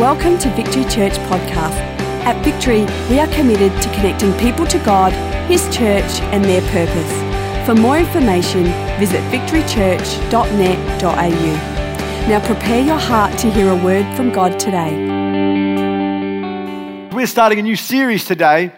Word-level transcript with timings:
Welcome 0.00 0.38
to 0.38 0.48
Victory 0.54 0.84
Church 0.84 1.12
Podcast. 1.28 1.76
At 2.24 2.42
Victory, 2.42 2.86
we 3.10 3.20
are 3.20 3.26
committed 3.34 3.70
to 3.82 3.88
connecting 3.90 4.32
people 4.38 4.66
to 4.66 4.78
God, 4.78 5.12
His 5.46 5.62
church, 5.64 6.22
and 6.32 6.42
their 6.42 6.62
purpose. 6.70 7.66
For 7.66 7.74
more 7.74 7.98
information, 7.98 8.64
visit 8.98 9.20
victorychurch.net.au. 9.30 12.28
Now 12.30 12.40
prepare 12.46 12.82
your 12.82 12.96
heart 12.96 13.36
to 13.40 13.50
hear 13.50 13.70
a 13.70 13.76
word 13.76 14.06
from 14.16 14.32
God 14.32 14.58
today. 14.58 14.96
We're 17.12 17.26
starting 17.26 17.58
a 17.58 17.62
new 17.62 17.76
series 17.76 18.24
today, 18.24 18.72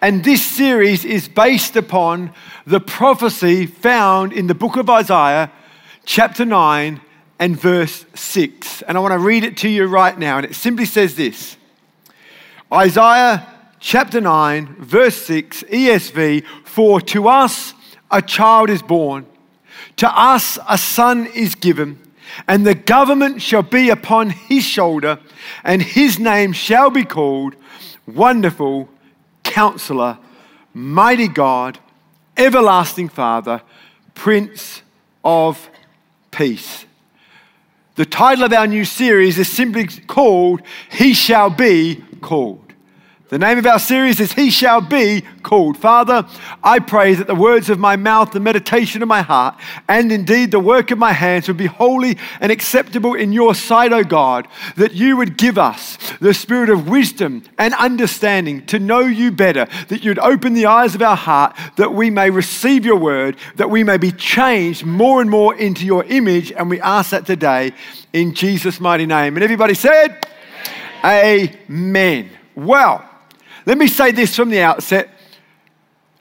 and 0.00 0.24
this 0.24 0.44
series 0.44 1.04
is 1.04 1.28
based 1.28 1.76
upon 1.76 2.32
the 2.66 2.80
prophecy 2.80 3.66
found 3.66 4.32
in 4.32 4.48
the 4.48 4.54
book 4.56 4.74
of 4.74 4.90
Isaiah, 4.90 5.52
chapter 6.04 6.44
9 6.44 7.02
and 7.38 7.58
verse 7.58 8.04
6. 8.14 8.82
And 8.82 8.96
I 8.96 9.00
want 9.00 9.12
to 9.12 9.18
read 9.18 9.44
it 9.44 9.56
to 9.58 9.68
you 9.68 9.86
right 9.86 10.18
now, 10.18 10.38
and 10.38 10.46
it 10.46 10.54
simply 10.54 10.84
says 10.84 11.16
this 11.16 11.56
Isaiah 12.72 13.46
chapter 13.80 14.20
9, 14.20 14.76
verse 14.78 15.16
6, 15.24 15.62
ESV 15.64 16.44
For 16.64 17.00
to 17.02 17.28
us 17.28 17.74
a 18.10 18.22
child 18.22 18.70
is 18.70 18.82
born, 18.82 19.26
to 19.96 20.08
us 20.08 20.58
a 20.68 20.78
son 20.78 21.26
is 21.26 21.54
given 21.54 22.00
and 22.48 22.66
the 22.66 22.74
government 22.74 23.42
shall 23.42 23.62
be 23.62 23.90
upon 23.90 24.30
his 24.30 24.64
shoulder, 24.64 25.18
and 25.64 25.82
his 25.82 26.18
name 26.18 26.52
shall 26.52 26.90
be 26.90 27.04
called 27.04 27.54
Wonderful 28.06 28.88
Counselor, 29.42 30.18
Mighty 30.74 31.28
God, 31.28 31.78
Everlasting 32.36 33.08
Father, 33.08 33.62
Prince 34.14 34.82
of 35.24 35.70
Peace. 36.30 36.84
The 37.96 38.04
title 38.04 38.44
of 38.44 38.52
our 38.52 38.66
new 38.66 38.84
series 38.84 39.38
is 39.38 39.50
simply 39.50 39.86
called 39.86 40.60
He 40.90 41.14
Shall 41.14 41.48
Be 41.48 42.04
Called. 42.20 42.65
The 43.28 43.40
name 43.40 43.58
of 43.58 43.66
our 43.66 43.80
series 43.80 44.20
is 44.20 44.34
He 44.34 44.50
Shall 44.50 44.80
Be 44.80 45.24
Called. 45.42 45.76
Father, 45.76 46.28
I 46.62 46.78
pray 46.78 47.14
that 47.14 47.26
the 47.26 47.34
words 47.34 47.68
of 47.68 47.76
my 47.76 47.96
mouth, 47.96 48.30
the 48.30 48.38
meditation 48.38 49.02
of 49.02 49.08
my 49.08 49.22
heart, 49.22 49.58
and 49.88 50.12
indeed 50.12 50.52
the 50.52 50.60
work 50.60 50.92
of 50.92 50.98
my 50.98 51.12
hands 51.12 51.48
would 51.48 51.56
be 51.56 51.66
holy 51.66 52.18
and 52.38 52.52
acceptable 52.52 53.14
in 53.14 53.32
your 53.32 53.56
sight, 53.56 53.92
O 53.92 54.04
God, 54.04 54.46
that 54.76 54.92
you 54.92 55.16
would 55.16 55.36
give 55.36 55.58
us 55.58 55.98
the 56.20 56.32
spirit 56.32 56.70
of 56.70 56.88
wisdom 56.88 57.42
and 57.58 57.74
understanding 57.74 58.64
to 58.66 58.78
know 58.78 59.00
you 59.00 59.32
better, 59.32 59.66
that 59.88 60.04
you'd 60.04 60.20
open 60.20 60.54
the 60.54 60.66
eyes 60.66 60.94
of 60.94 61.02
our 61.02 61.16
heart, 61.16 61.56
that 61.74 61.92
we 61.92 62.10
may 62.10 62.30
receive 62.30 62.86
your 62.86 62.94
word, 62.94 63.36
that 63.56 63.68
we 63.68 63.82
may 63.82 63.96
be 63.96 64.12
changed 64.12 64.86
more 64.86 65.20
and 65.20 65.28
more 65.28 65.52
into 65.56 65.84
your 65.84 66.04
image. 66.04 66.52
And 66.52 66.70
we 66.70 66.80
ask 66.80 67.10
that 67.10 67.26
today 67.26 67.72
in 68.12 68.34
Jesus' 68.34 68.78
mighty 68.78 69.04
name. 69.04 69.34
And 69.34 69.42
everybody 69.42 69.74
said, 69.74 70.24
Amen. 71.04 71.58
Amen. 71.68 72.30
Well, 72.54 73.04
let 73.66 73.76
me 73.76 73.88
say 73.88 74.12
this 74.12 74.34
from 74.34 74.50
the 74.50 74.60
outset, 74.60 75.10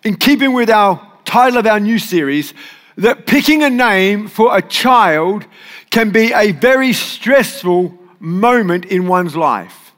in 0.03 0.15
keeping 0.15 0.53
with 0.53 0.69
our 0.69 1.11
title 1.25 1.59
of 1.59 1.67
our 1.67 1.79
new 1.79 1.99
series, 1.99 2.53
that 2.97 3.25
picking 3.25 3.63
a 3.63 3.69
name 3.69 4.27
for 4.27 4.57
a 4.57 4.61
child 4.61 5.45
can 5.89 6.09
be 6.11 6.33
a 6.33 6.52
very 6.52 6.91
stressful 6.91 7.97
moment 8.19 8.85
in 8.85 9.07
one's 9.07 9.35
life. 9.35 9.93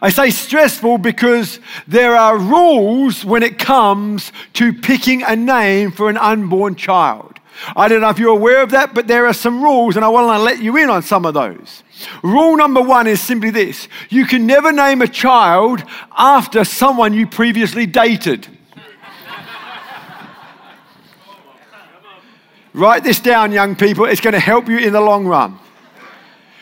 I 0.00 0.10
say 0.10 0.30
stressful 0.30 0.98
because 0.98 1.60
there 1.86 2.16
are 2.16 2.38
rules 2.38 3.24
when 3.24 3.42
it 3.42 3.58
comes 3.58 4.32
to 4.54 4.72
picking 4.72 5.22
a 5.22 5.36
name 5.36 5.92
for 5.92 6.08
an 6.08 6.16
unborn 6.16 6.76
child. 6.76 7.31
I 7.76 7.88
don't 7.88 8.00
know 8.00 8.10
if 8.10 8.18
you're 8.18 8.36
aware 8.36 8.62
of 8.62 8.70
that, 8.70 8.94
but 8.94 9.06
there 9.06 9.26
are 9.26 9.32
some 9.32 9.62
rules, 9.62 9.96
and 9.96 10.04
I 10.04 10.08
want 10.08 10.36
to 10.36 10.42
let 10.42 10.62
you 10.62 10.76
in 10.76 10.90
on 10.90 11.02
some 11.02 11.24
of 11.24 11.34
those. 11.34 11.82
Rule 12.22 12.56
number 12.56 12.80
one 12.80 13.06
is 13.06 13.20
simply 13.20 13.50
this 13.50 13.88
you 14.08 14.26
can 14.26 14.46
never 14.46 14.72
name 14.72 15.02
a 15.02 15.08
child 15.08 15.82
after 16.16 16.64
someone 16.64 17.14
you 17.14 17.26
previously 17.26 17.86
dated. 17.86 18.48
Write 22.74 23.04
this 23.04 23.20
down, 23.20 23.52
young 23.52 23.76
people. 23.76 24.06
It's 24.06 24.20
going 24.20 24.32
to 24.32 24.40
help 24.40 24.66
you 24.68 24.78
in 24.78 24.94
the 24.94 25.00
long 25.00 25.26
run. 25.26 25.58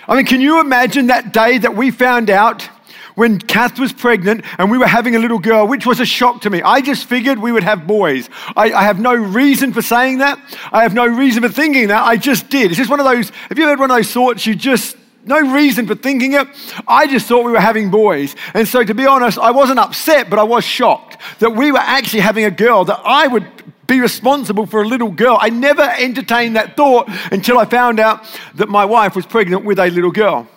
I 0.08 0.16
mean, 0.16 0.26
can 0.26 0.40
you 0.40 0.60
imagine 0.60 1.06
that 1.06 1.32
day 1.32 1.58
that 1.58 1.76
we 1.76 1.92
found 1.92 2.30
out 2.30 2.68
when 3.14 3.38
Kath 3.38 3.78
was 3.78 3.92
pregnant 3.92 4.44
and 4.58 4.70
we 4.70 4.78
were 4.78 4.86
having 4.86 5.16
a 5.16 5.18
little 5.18 5.38
girl, 5.38 5.66
which 5.66 5.86
was 5.86 6.00
a 6.00 6.04
shock 6.04 6.42
to 6.42 6.50
me. 6.50 6.62
I 6.62 6.80
just 6.80 7.06
figured 7.06 7.38
we 7.38 7.52
would 7.52 7.62
have 7.62 7.86
boys. 7.86 8.28
I, 8.56 8.72
I, 8.72 8.82
have 8.84 9.00
no 9.00 9.14
reason 9.14 9.72
for 9.72 9.82
saying 9.82 10.18
that. 10.18 10.38
I 10.72 10.82
have 10.82 10.94
no 10.94 11.06
reason 11.06 11.42
for 11.42 11.48
thinking 11.48 11.88
that. 11.88 12.02
I 12.02 12.16
just 12.16 12.48
did. 12.48 12.70
It's 12.70 12.78
just 12.78 12.90
one 12.90 13.00
of 13.00 13.06
those, 13.06 13.30
have 13.30 13.58
you 13.58 13.64
ever 13.64 13.72
had 13.72 13.78
one 13.78 13.90
of 13.90 13.96
those 13.96 14.12
thoughts 14.12 14.46
you 14.46 14.54
just, 14.54 14.96
no 15.24 15.38
reason 15.38 15.86
for 15.86 15.94
thinking 15.94 16.34
it? 16.34 16.48
I 16.86 17.06
just 17.06 17.26
thought 17.26 17.44
we 17.44 17.52
were 17.52 17.60
having 17.60 17.90
boys. 17.90 18.34
And 18.54 18.66
so 18.66 18.84
to 18.84 18.94
be 18.94 19.06
honest, 19.06 19.38
I 19.38 19.50
wasn't 19.50 19.78
upset, 19.78 20.30
but 20.30 20.38
I 20.38 20.44
was 20.44 20.64
shocked 20.64 21.18
that 21.40 21.50
we 21.50 21.72
were 21.72 21.78
actually 21.78 22.20
having 22.20 22.44
a 22.44 22.50
girl 22.50 22.84
that 22.84 23.00
I 23.04 23.26
would 23.26 23.46
be 23.86 24.00
responsible 24.00 24.66
for 24.66 24.82
a 24.82 24.86
little 24.86 25.10
girl. 25.10 25.36
I 25.40 25.50
never 25.50 25.82
entertained 25.82 26.56
that 26.56 26.76
thought 26.76 27.08
until 27.32 27.58
I 27.58 27.64
found 27.64 27.98
out 27.98 28.24
that 28.54 28.68
my 28.68 28.84
wife 28.84 29.16
was 29.16 29.26
pregnant 29.26 29.64
with 29.64 29.80
a 29.80 29.90
little 29.90 30.12
girl. 30.12 30.48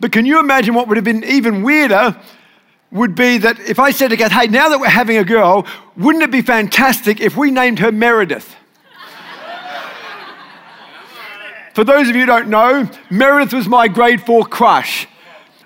But 0.00 0.12
can 0.12 0.26
you 0.26 0.40
imagine 0.40 0.74
what 0.74 0.88
would 0.88 0.96
have 0.96 1.04
been 1.04 1.24
even 1.24 1.62
weirder? 1.62 2.16
Would 2.90 3.14
be 3.14 3.38
that 3.38 3.58
if 3.60 3.78
I 3.78 3.90
said 3.90 4.08
to 4.08 4.16
Kath, 4.16 4.32
hey, 4.32 4.46
now 4.46 4.70
that 4.70 4.80
we're 4.80 4.88
having 4.88 5.18
a 5.18 5.24
girl, 5.24 5.66
wouldn't 5.96 6.24
it 6.24 6.30
be 6.30 6.40
fantastic 6.40 7.20
if 7.20 7.36
we 7.36 7.50
named 7.50 7.78
her 7.80 7.92
Meredith? 7.92 8.56
For 11.74 11.84
those 11.84 12.08
of 12.08 12.16
you 12.16 12.22
who 12.22 12.26
don't 12.26 12.48
know, 12.48 12.90
Meredith 13.10 13.52
was 13.52 13.68
my 13.68 13.88
grade 13.88 14.22
four 14.22 14.44
crush. 14.44 15.06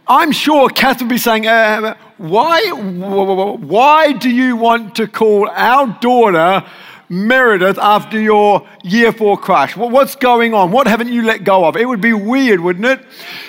I'm 0.06 0.32
sure 0.32 0.68
Kath 0.68 1.00
would 1.00 1.08
be 1.08 1.16
saying, 1.16 1.46
uh, 1.46 1.94
why, 2.18 2.70
why 2.70 4.12
do 4.12 4.28
you 4.28 4.56
want 4.56 4.96
to 4.96 5.06
call 5.06 5.48
our 5.48 5.86
daughter 6.00 6.66
Meredith 7.12 7.76
after 7.76 8.18
your 8.18 8.66
year 8.82 9.12
four 9.12 9.36
crush? 9.36 9.76
What's 9.76 10.16
going 10.16 10.54
on? 10.54 10.72
What 10.72 10.86
haven't 10.86 11.12
you 11.12 11.22
let 11.22 11.44
go 11.44 11.66
of? 11.66 11.76
It 11.76 11.84
would 11.84 12.00
be 12.00 12.14
weird, 12.14 12.58
wouldn't 12.58 12.86
it? 12.86 13.04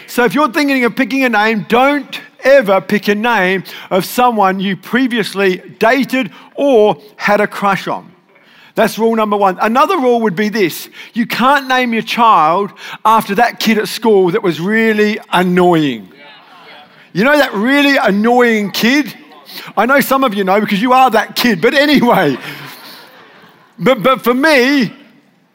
So 0.05 0.25
if 0.25 0.35
you're 0.35 0.51
thinking 0.51 0.83
of 0.83 0.97
picking 0.97 1.23
a 1.23 1.29
name, 1.29 1.65
don't 1.69 2.19
ever 2.43 2.81
pick 2.81 3.07
a 3.07 3.15
name 3.15 3.63
of 3.89 4.03
someone 4.03 4.59
you 4.59 4.75
previously 4.75 5.59
dated 5.79 6.33
or 6.55 7.01
had 7.15 7.39
a 7.39 7.47
crush 7.47 7.87
on. 7.87 8.13
That's 8.75 8.99
rule 8.99 9.15
number 9.15 9.37
one. 9.37 9.57
Another 9.61 9.97
rule 9.97 10.19
would 10.23 10.35
be 10.35 10.49
this 10.49 10.89
you 11.13 11.25
can't 11.25 11.69
name 11.69 11.93
your 11.93 12.01
child 12.01 12.73
after 13.05 13.33
that 13.35 13.61
kid 13.61 13.77
at 13.77 13.87
school 13.87 14.31
that 14.31 14.43
was 14.43 14.59
really 14.59 15.19
annoying. 15.31 16.11
You 17.13 17.23
know 17.23 17.37
that 17.37 17.53
really 17.53 17.95
annoying 17.95 18.71
kid? 18.71 19.15
I 19.77 19.85
know 19.85 20.01
some 20.01 20.25
of 20.25 20.33
you 20.33 20.43
know 20.43 20.59
because 20.59 20.81
you 20.81 20.91
are 20.91 21.09
that 21.11 21.37
kid, 21.37 21.61
but 21.61 21.73
anyway. 21.73 22.37
But, 23.79 24.03
but 24.03 24.23
for 24.23 24.33
me, 24.33 24.93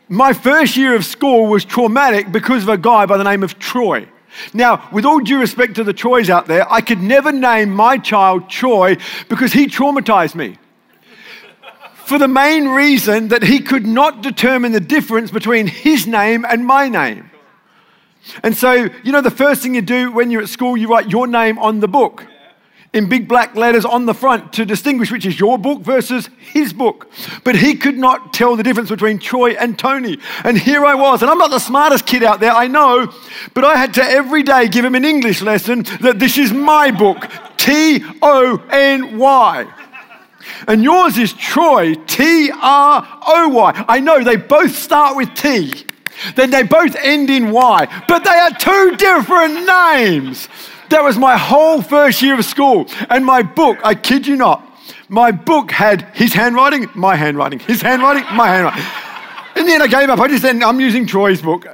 my 0.09 0.33
first 0.33 0.77
year 0.77 0.95
of 0.95 1.05
school 1.05 1.47
was 1.47 1.65
traumatic 1.65 2.33
because 2.33 2.63
of 2.63 2.69
a 2.69 2.79
guy 2.79 3.07
by 3.07 3.17
the 3.17 3.25
name 3.25 3.43
of 3.43 3.59
Troy. 3.59 4.09
Now, 4.53 4.89
with 4.93 5.05
all 5.05 5.21
due 5.21 5.39
respect 5.39 5.75
to 5.77 5.85
the 5.85 5.93
Troys 5.93 6.31
out 6.31 6.47
there, 6.47 6.71
I 6.71 6.81
could 6.81 7.01
never 7.01 7.33
name 7.33 7.71
my 7.71 7.99
child 7.99 8.49
Troy 8.49 8.97
because 9.29 9.53
he 9.53 9.67
traumatized 9.67 10.35
me. 10.35 10.59
For 12.05 12.19
the 12.19 12.29
main 12.29 12.69
reason 12.69 13.29
that 13.29 13.43
he 13.43 13.61
could 13.61 13.87
not 13.87 14.23
determine 14.23 14.73
the 14.73 14.81
difference 14.81 15.31
between 15.31 15.67
his 15.67 16.07
name 16.07 16.47
and 16.49 16.67
my 16.67 16.89
name. 16.89 17.31
And 18.43 18.57
so, 18.57 18.89
you 19.03 19.13
know, 19.13 19.21
the 19.21 19.31
first 19.31 19.63
thing 19.63 19.75
you 19.75 19.83
do 19.83 20.11
when 20.13 20.31
you're 20.31 20.43
at 20.43 20.49
school, 20.49 20.77
you 20.77 20.89
write 20.89 21.11
your 21.11 21.27
name 21.27 21.59
on 21.59 21.81
the 21.81 21.89
book 21.89 22.27
in 22.95 23.09
big 23.09 23.29
black 23.29 23.55
letters 23.55 23.85
on 23.85 24.07
the 24.07 24.15
front 24.15 24.53
to 24.55 24.65
distinguish 24.65 25.13
which 25.13 25.27
is 25.27 25.39
your 25.39 25.59
book 25.59 25.83
versus 25.83 26.31
his 26.39 26.73
book. 26.73 27.11
But 27.45 27.57
he 27.57 27.75
could 27.75 27.99
not 27.99 28.33
tell 28.33 28.57
the 28.57 28.63
difference 28.63 28.89
between 28.89 29.19
Troy 29.19 29.53
and 29.53 29.79
Tony. 29.79 30.19
And 30.43 30.57
here 30.57 30.85
I 30.85 30.95
was, 30.95 31.21
and 31.23 31.31
I'm 31.31 31.39
not 31.39 31.51
the 31.51 31.59
smartest 31.59 32.07
kid 32.07 32.23
out 32.23 32.41
there, 32.41 32.53
I 32.53 32.67
know, 32.67 33.13
but 33.55 33.65
I 33.65 33.77
had 33.77 33.95
to 33.95 34.03
every 34.03 34.43
day 34.43 34.69
give 34.69 34.85
him 34.85 34.95
an 34.95 35.05
English 35.05 35.43
lesson 35.43 35.83
that 36.01 36.19
this 36.19 36.39
is 36.39 36.53
my 36.53 36.91
book, 36.91 37.29
T 37.57 38.03
O 38.23 38.63
N 38.71 39.19
Y. 39.19 39.75
And 40.67 40.83
yours 40.83 41.19
is 41.19 41.35
Troy, 41.35 41.95
T 41.95 42.51
R 42.51 43.21
O 43.27 43.49
Y. 43.49 43.85
I 43.87 44.01
know 44.01 44.25
they 44.25 44.37
both 44.37 44.75
start 44.75 45.15
with 45.15 45.35
T, 45.35 45.85
then 46.37 46.51
they 46.51 46.63
both 46.63 46.97
end 46.97 47.29
in 47.29 47.51
Y, 47.51 48.05
but 48.09 48.25
they 48.25 48.31
are 48.31 48.51
two 48.51 48.97
different 48.97 49.67
names. 49.67 50.49
That 50.91 51.03
was 51.03 51.19
my 51.19 51.37
whole 51.37 51.83
first 51.83 52.23
year 52.23 52.39
of 52.39 52.45
school. 52.45 52.87
And 53.11 53.25
my 53.25 53.43
book, 53.43 53.79
I 53.85 53.95
kid 53.95 54.27
you 54.27 54.37
not, 54.37 54.65
my 55.09 55.31
book 55.31 55.71
had 55.71 56.03
his 56.15 56.33
handwriting, 56.33 56.89
my 56.95 57.17
handwriting, 57.17 57.59
his 57.61 57.83
handwriting, 57.83 58.25
my 58.35 58.49
handwriting. 58.49 58.85
In 59.57 59.67
the 59.67 59.73
end, 59.73 59.83
I 59.83 59.87
gave 59.87 60.09
up. 60.09 60.19
I 60.19 60.29
just 60.29 60.43
said, 60.43 60.63
I'm 60.63 60.81
using 60.81 61.07
Troy's 61.07 61.43
book. 61.43 61.67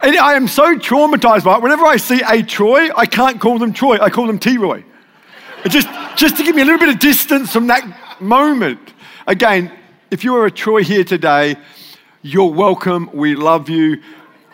And 0.00 0.16
I 0.16 0.34
am 0.34 0.46
so 0.46 0.76
traumatized 0.76 1.44
by 1.44 1.56
it. 1.56 1.62
Whenever 1.62 1.84
I 1.84 1.96
see 1.96 2.22
a 2.26 2.42
Troy, 2.42 2.88
I 2.96 3.04
can't 3.04 3.40
call 3.40 3.58
them 3.58 3.72
Troy. 3.72 3.98
I 3.98 4.10
call 4.10 4.26
them 4.26 4.38
T 4.38 4.56
Roy. 4.56 4.84
Just, 5.68 5.88
just 6.16 6.36
to 6.36 6.44
give 6.44 6.54
me 6.54 6.62
a 6.62 6.64
little 6.64 6.78
bit 6.78 6.88
of 6.88 7.00
distance 7.00 7.52
from 7.52 7.66
that 7.66 8.20
moment. 8.20 8.94
Again, 9.26 9.72
if 10.10 10.22
you 10.22 10.36
are 10.36 10.46
a 10.46 10.50
Troy 10.50 10.84
here 10.84 11.02
today, 11.02 11.56
you're 12.22 12.50
welcome. 12.50 13.10
We 13.12 13.34
love 13.34 13.68
you. 13.68 14.00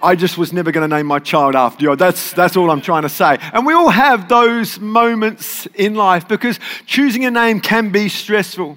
I 0.05 0.17
just 0.17 0.37
was 0.37 0.53
never 0.53 0.71
going 0.71 0.89
to 0.89 0.95
name 0.95 1.07
my 1.07 1.19
child 1.19 1.57
after 1.57 1.83
you. 1.83 1.97
That's, 1.97 2.35
that's 2.35 2.59
all 2.59 2.71
I'm 2.71 2.83
trying 2.83 3.05
to 3.05 3.09
say. 3.09 3.39
And 3.55 3.65
we 3.65 3.73
all 3.73 3.89
have 3.89 4.29
those 4.29 4.79
moments 4.79 5.67
in 5.75 5.95
life 5.95 6.29
because 6.29 6.61
choosing 6.85 7.25
a 7.25 7.31
name 7.31 7.59
can 7.59 7.89
be 7.89 8.11
stressful. 8.11 8.77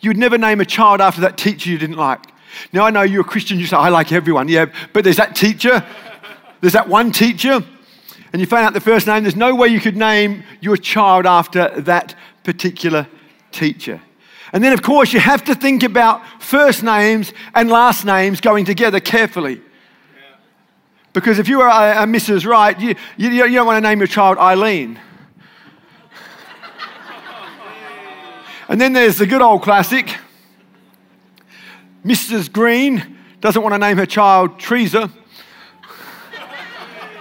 You'd 0.00 0.16
never 0.16 0.38
name 0.38 0.60
a 0.60 0.64
child 0.64 1.00
after 1.00 1.22
that 1.22 1.36
teacher 1.36 1.70
you 1.70 1.76
didn't 1.76 1.96
like. 1.96 2.20
Now, 2.72 2.86
I 2.86 2.90
know 2.90 3.02
you're 3.02 3.22
a 3.22 3.24
Christian, 3.24 3.58
you 3.58 3.66
say, 3.66 3.76
I 3.76 3.88
like 3.88 4.12
everyone. 4.12 4.46
Yeah, 4.46 4.66
but 4.92 5.02
there's 5.02 5.16
that 5.16 5.34
teacher, 5.34 5.84
there's 6.60 6.74
that 6.74 6.88
one 6.88 7.10
teacher, 7.10 7.64
and 8.32 8.40
you 8.40 8.46
find 8.46 8.64
out 8.64 8.72
the 8.72 8.80
first 8.80 9.08
name. 9.08 9.24
There's 9.24 9.34
no 9.34 9.56
way 9.56 9.68
you 9.68 9.80
could 9.80 9.96
name 9.96 10.44
your 10.60 10.76
child 10.76 11.26
after 11.26 11.80
that 11.80 12.14
particular 12.44 13.08
teacher. 13.50 14.00
And 14.52 14.62
then, 14.62 14.72
of 14.72 14.82
course, 14.82 15.12
you 15.12 15.18
have 15.18 15.42
to 15.44 15.54
think 15.56 15.82
about 15.82 16.22
first 16.40 16.84
names 16.84 17.32
and 17.56 17.68
last 17.68 18.04
names 18.04 18.40
going 18.40 18.64
together 18.64 19.00
carefully. 19.00 19.62
Because 21.12 21.38
if 21.38 21.48
you 21.48 21.60
are 21.60 21.68
a, 21.68 22.02
a 22.02 22.06
Mrs. 22.06 22.46
Right, 22.46 22.78
you, 22.78 22.94
you, 23.16 23.30
you 23.30 23.54
don't 23.54 23.66
want 23.66 23.76
to 23.76 23.88
name 23.88 23.98
your 23.98 24.06
child 24.06 24.38
Eileen. 24.38 24.98
and 28.68 28.80
then 28.80 28.92
there's 28.92 29.18
the 29.18 29.26
good 29.26 29.42
old 29.42 29.62
classic 29.62 30.16
Mrs. 32.04 32.50
Green 32.50 33.18
doesn't 33.40 33.62
want 33.62 33.74
to 33.74 33.78
name 33.78 33.98
her 33.98 34.06
child 34.06 34.58
Teresa. 34.58 35.10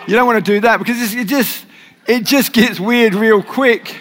you 0.08 0.16
don't 0.16 0.26
want 0.26 0.44
to 0.44 0.52
do 0.54 0.62
that 0.62 0.78
because 0.78 1.14
it 1.14 1.28
just, 1.28 1.66
it 2.08 2.26
just 2.26 2.54
gets 2.54 2.80
weird 2.80 3.14
real 3.14 3.44
quick. 3.44 3.98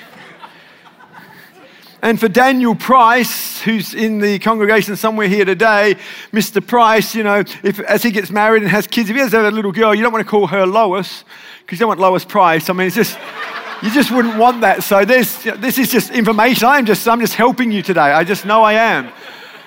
And 2.01 2.21
for 2.21 2.29
Daniel 2.29 2.77
Price, 2.77 3.61
who's 3.63 3.93
in 3.93 4.21
the 4.21 4.39
congregation 4.39 4.95
somewhere 4.95 5.27
here 5.27 5.45
today, 5.45 5.97
Mr. 6.31 6.65
Price, 6.65 7.13
you 7.13 7.25
know, 7.25 7.43
if, 7.65 7.81
as 7.81 8.05
he 8.05 8.13
gets 8.13 8.31
married 8.31 8.63
and 8.63 8.71
has 8.71 8.87
kids, 8.87 9.11
if 9.11 9.17
he 9.17 9.23
has 9.23 9.35
a 9.35 9.51
little 9.51 9.73
girl, 9.73 9.93
you 9.93 10.03
don't 10.03 10.13
want 10.13 10.25
to 10.25 10.31
call 10.31 10.47
her 10.47 10.65
Lois 10.65 11.25
because 11.61 11.79
you 11.79 11.81
don't 11.81 11.89
want 11.89 12.01
Lois 12.01 12.25
Price. 12.25 12.71
I 12.71 12.73
mean, 12.73 12.87
it's 12.87 12.95
just, 12.95 13.19
you 13.83 13.91
just 13.91 14.13
wouldn't 14.13 14.39
want 14.39 14.61
that. 14.61 14.85
So 14.85 15.05
this, 15.05 15.43
this 15.43 15.77
is 15.77 15.91
just 15.91 16.13
information. 16.13 16.69
I'm 16.69 16.87
just, 16.87 17.09
I'm 17.09 17.19
just 17.19 17.35
helping 17.35 17.73
you 17.73 17.83
today. 17.83 18.01
I 18.01 18.23
just 18.23 18.47
know 18.47 18.63
I 18.63 18.75
am. 18.75 19.11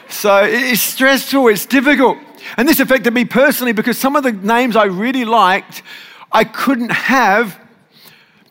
So 0.07 0.44
it's 0.44 0.81
stressful, 0.81 1.50
it's 1.50 1.66
difficult. 1.66 2.18
And 2.56 2.68
this 2.68 2.80
affected 2.80 3.13
me 3.13 3.25
personally 3.25 3.74
because 3.74 3.98
some 3.98 4.16
of 4.16 4.24
the 4.24 4.31
names 4.31 4.78
I 4.78 4.86
really 4.86 5.25
liked, 5.25 5.83
I 6.31 6.45
couldn't 6.45 6.92
have 6.92 7.60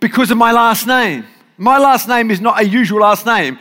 because 0.01 0.31
of 0.31 0.37
my 0.37 0.53
last 0.53 0.87
name. 0.87 1.25
My 1.61 1.77
last 1.77 2.09
name 2.09 2.31
is 2.31 2.41
not 2.41 2.59
a 2.59 2.67
usual 2.67 3.01
last 3.01 3.27
name. 3.27 3.59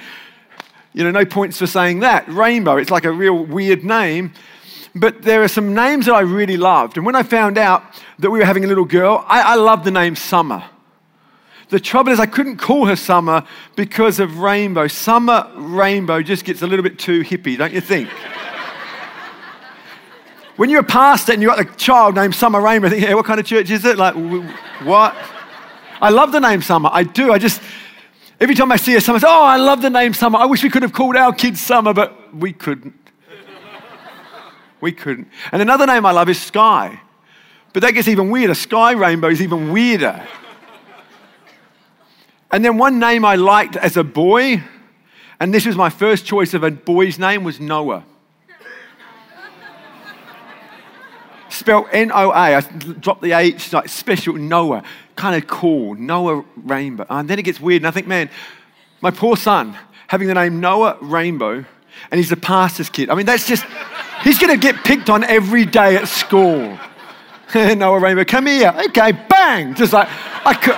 You 0.93 1.03
know, 1.03 1.11
no 1.11 1.25
points 1.25 1.59
for 1.59 1.67
saying 1.67 1.99
that. 1.99 2.25
Rainbow, 2.29 2.77
it's 2.77 2.89
like 2.89 3.03
a 3.03 3.11
real 3.11 3.43
weird 3.43 3.83
name. 3.83 4.31
But 4.95 5.21
there 5.21 5.43
are 5.43 5.49
some 5.49 5.73
names 5.73 6.05
that 6.05 6.15
I 6.15 6.21
really 6.21 6.55
loved. 6.55 6.95
And 6.95 7.05
when 7.05 7.15
I 7.15 7.23
found 7.23 7.57
out 7.57 7.83
that 8.19 8.31
we 8.31 8.39
were 8.39 8.45
having 8.45 8.63
a 8.63 8.67
little 8.67 8.85
girl, 8.85 9.25
I, 9.27 9.41
I 9.41 9.55
loved 9.55 9.83
the 9.83 9.91
name 9.91 10.15
Summer. 10.15 10.63
The 11.67 11.81
trouble 11.81 12.13
is, 12.13 12.21
I 12.21 12.25
couldn't 12.25 12.55
call 12.55 12.85
her 12.85 12.95
Summer 12.95 13.45
because 13.75 14.21
of 14.21 14.39
Rainbow. 14.39 14.87
Summer 14.87 15.51
Rainbow 15.57 16.21
just 16.21 16.45
gets 16.45 16.61
a 16.61 16.67
little 16.67 16.83
bit 16.83 16.99
too 16.99 17.21
hippie, 17.21 17.57
don't 17.57 17.73
you 17.73 17.81
think? 17.81 18.07
when 20.55 20.69
you're 20.69 20.79
a 20.79 20.85
pastor 20.85 21.33
and 21.33 21.41
you've 21.41 21.53
got 21.53 21.59
a 21.59 21.75
child 21.75 22.15
named 22.15 22.33
Summer 22.33 22.61
Rainbow, 22.61 22.87
I 22.87 22.91
think, 22.91 23.05
hey, 23.05 23.13
what 23.13 23.25
kind 23.25 23.41
of 23.41 23.45
church 23.45 23.69
is 23.69 23.83
it? 23.83 23.97
Like, 23.97 24.15
what? 24.85 25.17
I 26.01 26.11
love 26.11 26.31
the 26.31 26.39
name 26.39 26.61
Summer. 26.61 26.89
I 26.93 27.03
do. 27.03 27.33
I 27.33 27.37
just, 27.37 27.61
Every 28.39 28.55
time 28.55 28.71
I 28.71 28.77
see 28.77 28.95
a 28.95 29.01
summer, 29.01 29.17
I 29.17 29.19
say, 29.19 29.27
Oh, 29.27 29.43
I 29.43 29.57
love 29.57 29.81
the 29.81 29.89
name 29.89 30.13
Summer. 30.13 30.39
I 30.39 30.45
wish 30.45 30.63
we 30.63 30.69
could 30.69 30.83
have 30.83 30.93
called 30.93 31.15
our 31.15 31.33
kids 31.33 31.59
Summer, 31.59 31.93
but 31.93 32.33
we 32.33 32.53
couldn't. 32.53 32.95
we 34.79 34.91
couldn't. 34.93 35.27
And 35.51 35.61
another 35.61 35.85
name 35.85 36.05
I 36.05 36.11
love 36.11 36.29
is 36.29 36.41
Sky. 36.41 37.01
But 37.73 37.81
that 37.83 37.91
gets 37.91 38.07
even 38.07 38.29
weirder. 38.29 38.55
Sky 38.55 38.93
Rainbow 38.93 39.27
is 39.27 39.41
even 39.41 39.71
weirder. 39.71 40.25
And 42.51 42.65
then 42.65 42.77
one 42.77 42.97
name 42.97 43.25
I 43.25 43.35
liked 43.35 43.75
as 43.75 43.95
a 43.95 44.03
boy, 44.03 44.63
and 45.39 45.53
this 45.53 45.65
was 45.65 45.75
my 45.75 45.89
first 45.89 46.25
choice 46.25 46.53
of 46.53 46.63
a 46.63 46.71
boy's 46.71 47.19
name, 47.19 47.43
was 47.43 47.59
Noah. 47.59 48.05
Spelled 51.59 51.87
N 51.91 52.09
O 52.13 52.31
A. 52.31 52.55
I 52.55 52.61
dropped 52.61 53.21
the 53.21 53.33
H, 53.33 53.73
like 53.73 53.89
special 53.89 54.35
Noah 54.35 54.81
kind 55.17 55.35
of 55.35 55.45
cool, 55.45 55.93
Noah 55.95 56.45
Rainbow. 56.55 57.05
And 57.09 57.29
then 57.29 57.37
it 57.37 57.41
gets 57.41 57.59
weird, 57.59 57.81
and 57.81 57.87
I 57.87 57.91
think, 57.91 58.07
man, 58.07 58.29
my 59.01 59.11
poor 59.11 59.35
son 59.35 59.77
having 60.07 60.29
the 60.29 60.33
name 60.33 60.61
Noah 60.61 60.97
Rainbow, 61.01 61.65
and 62.11 62.17
he's 62.17 62.31
a 62.31 62.37
pastor's 62.37 62.89
kid. 62.89 63.09
I 63.09 63.15
mean, 63.15 63.25
that's 63.25 63.45
just, 63.45 63.65
he's 64.23 64.39
going 64.39 64.57
to 64.57 64.57
get 64.57 64.85
picked 64.85 65.09
on 65.09 65.25
every 65.25 65.65
day 65.65 65.97
at 65.97 66.07
school. 66.07 66.79
Noah 67.53 67.99
Rainbow, 67.99 68.23
come 68.23 68.45
here. 68.45 68.73
Okay, 68.87 69.11
bang. 69.11 69.75
Just 69.75 69.91
like, 69.91 70.07
I 70.45 70.53
could. 70.53 70.77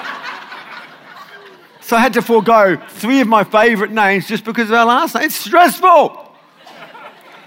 So 1.86 1.96
I 1.96 2.00
had 2.00 2.14
to 2.14 2.24
forego 2.24 2.82
three 2.90 3.22
of 3.22 3.28
my 3.28 3.44
favorite 3.44 3.92
names 3.92 4.28
just 4.28 4.46
because 4.46 4.70
of 4.70 4.74
our 4.74 4.88
last 4.88 5.14
name. 5.14 5.26
It's 5.26 5.36
stressful. 5.36 6.34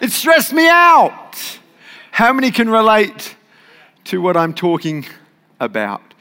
It 0.00 0.12
stressed 0.12 0.52
me 0.52 0.68
out. 0.68 1.58
How 2.14 2.32
many 2.32 2.52
can 2.52 2.70
relate 2.70 3.34
to 4.04 4.20
what 4.20 4.36
I'm 4.36 4.54
talking 4.54 5.04
about? 5.58 6.14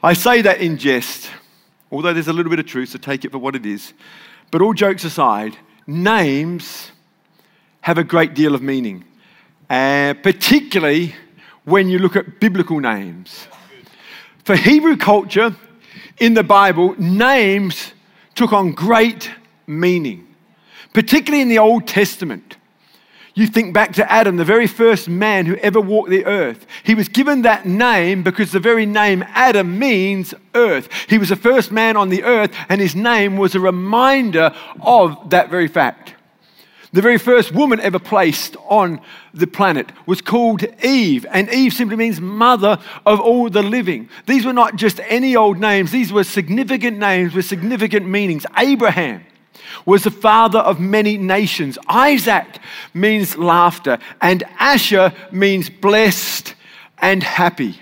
I 0.00 0.12
say 0.12 0.42
that 0.42 0.60
in 0.60 0.78
jest, 0.78 1.28
although 1.90 2.12
there's 2.12 2.28
a 2.28 2.32
little 2.32 2.50
bit 2.50 2.60
of 2.60 2.66
truth, 2.66 2.90
so 2.90 2.98
take 2.98 3.24
it 3.24 3.32
for 3.32 3.38
what 3.38 3.56
it 3.56 3.66
is. 3.66 3.92
But 4.52 4.62
all 4.62 4.72
jokes 4.72 5.02
aside, 5.02 5.56
names 5.88 6.92
have 7.80 7.98
a 7.98 8.04
great 8.04 8.34
deal 8.34 8.54
of 8.54 8.62
meaning, 8.62 9.04
uh, 9.68 10.14
particularly 10.22 11.16
when 11.64 11.88
you 11.88 11.98
look 11.98 12.14
at 12.14 12.38
biblical 12.38 12.78
names. 12.78 13.48
For 14.44 14.54
Hebrew 14.54 14.96
culture 14.96 15.56
in 16.20 16.34
the 16.34 16.44
Bible, 16.44 16.94
names 16.96 17.92
took 18.36 18.52
on 18.52 18.70
great 18.70 19.32
meaning, 19.66 20.28
particularly 20.92 21.42
in 21.42 21.48
the 21.48 21.58
Old 21.58 21.88
Testament. 21.88 22.56
You 23.40 23.46
think 23.46 23.72
back 23.72 23.94
to 23.94 24.12
Adam, 24.12 24.36
the 24.36 24.44
very 24.44 24.66
first 24.66 25.08
man 25.08 25.46
who 25.46 25.56
ever 25.56 25.80
walked 25.80 26.10
the 26.10 26.26
earth. 26.26 26.66
He 26.82 26.94
was 26.94 27.08
given 27.08 27.40
that 27.40 27.64
name 27.64 28.22
because 28.22 28.52
the 28.52 28.60
very 28.60 28.84
name 28.84 29.24
Adam 29.28 29.78
means 29.78 30.34
earth. 30.54 30.90
He 31.08 31.16
was 31.16 31.30
the 31.30 31.36
first 31.36 31.72
man 31.72 31.96
on 31.96 32.10
the 32.10 32.22
earth, 32.22 32.54
and 32.68 32.82
his 32.82 32.94
name 32.94 33.38
was 33.38 33.54
a 33.54 33.60
reminder 33.60 34.54
of 34.82 35.30
that 35.30 35.48
very 35.48 35.68
fact. 35.68 36.12
The 36.92 37.00
very 37.00 37.16
first 37.16 37.52
woman 37.52 37.80
ever 37.80 37.98
placed 37.98 38.58
on 38.68 39.00
the 39.32 39.46
planet 39.46 39.90
was 40.04 40.20
called 40.20 40.62
Eve, 40.84 41.24
and 41.30 41.48
Eve 41.48 41.72
simply 41.72 41.96
means 41.96 42.20
mother 42.20 42.78
of 43.06 43.20
all 43.20 43.48
the 43.48 43.62
living. 43.62 44.10
These 44.26 44.44
were 44.44 44.52
not 44.52 44.76
just 44.76 45.00
any 45.08 45.34
old 45.34 45.58
names, 45.58 45.92
these 45.92 46.12
were 46.12 46.24
significant 46.24 46.98
names 46.98 47.32
with 47.32 47.46
significant 47.46 48.06
meanings. 48.06 48.44
Abraham 48.58 49.24
was 49.86 50.04
the 50.04 50.10
father 50.10 50.58
of 50.58 50.80
many 50.80 51.16
nations. 51.16 51.78
Isaac 51.88 52.58
means 52.94 53.36
laughter, 53.36 53.98
and 54.20 54.42
Asher 54.58 55.12
means 55.30 55.70
blessed 55.70 56.54
and 56.98 57.22
happy. 57.22 57.80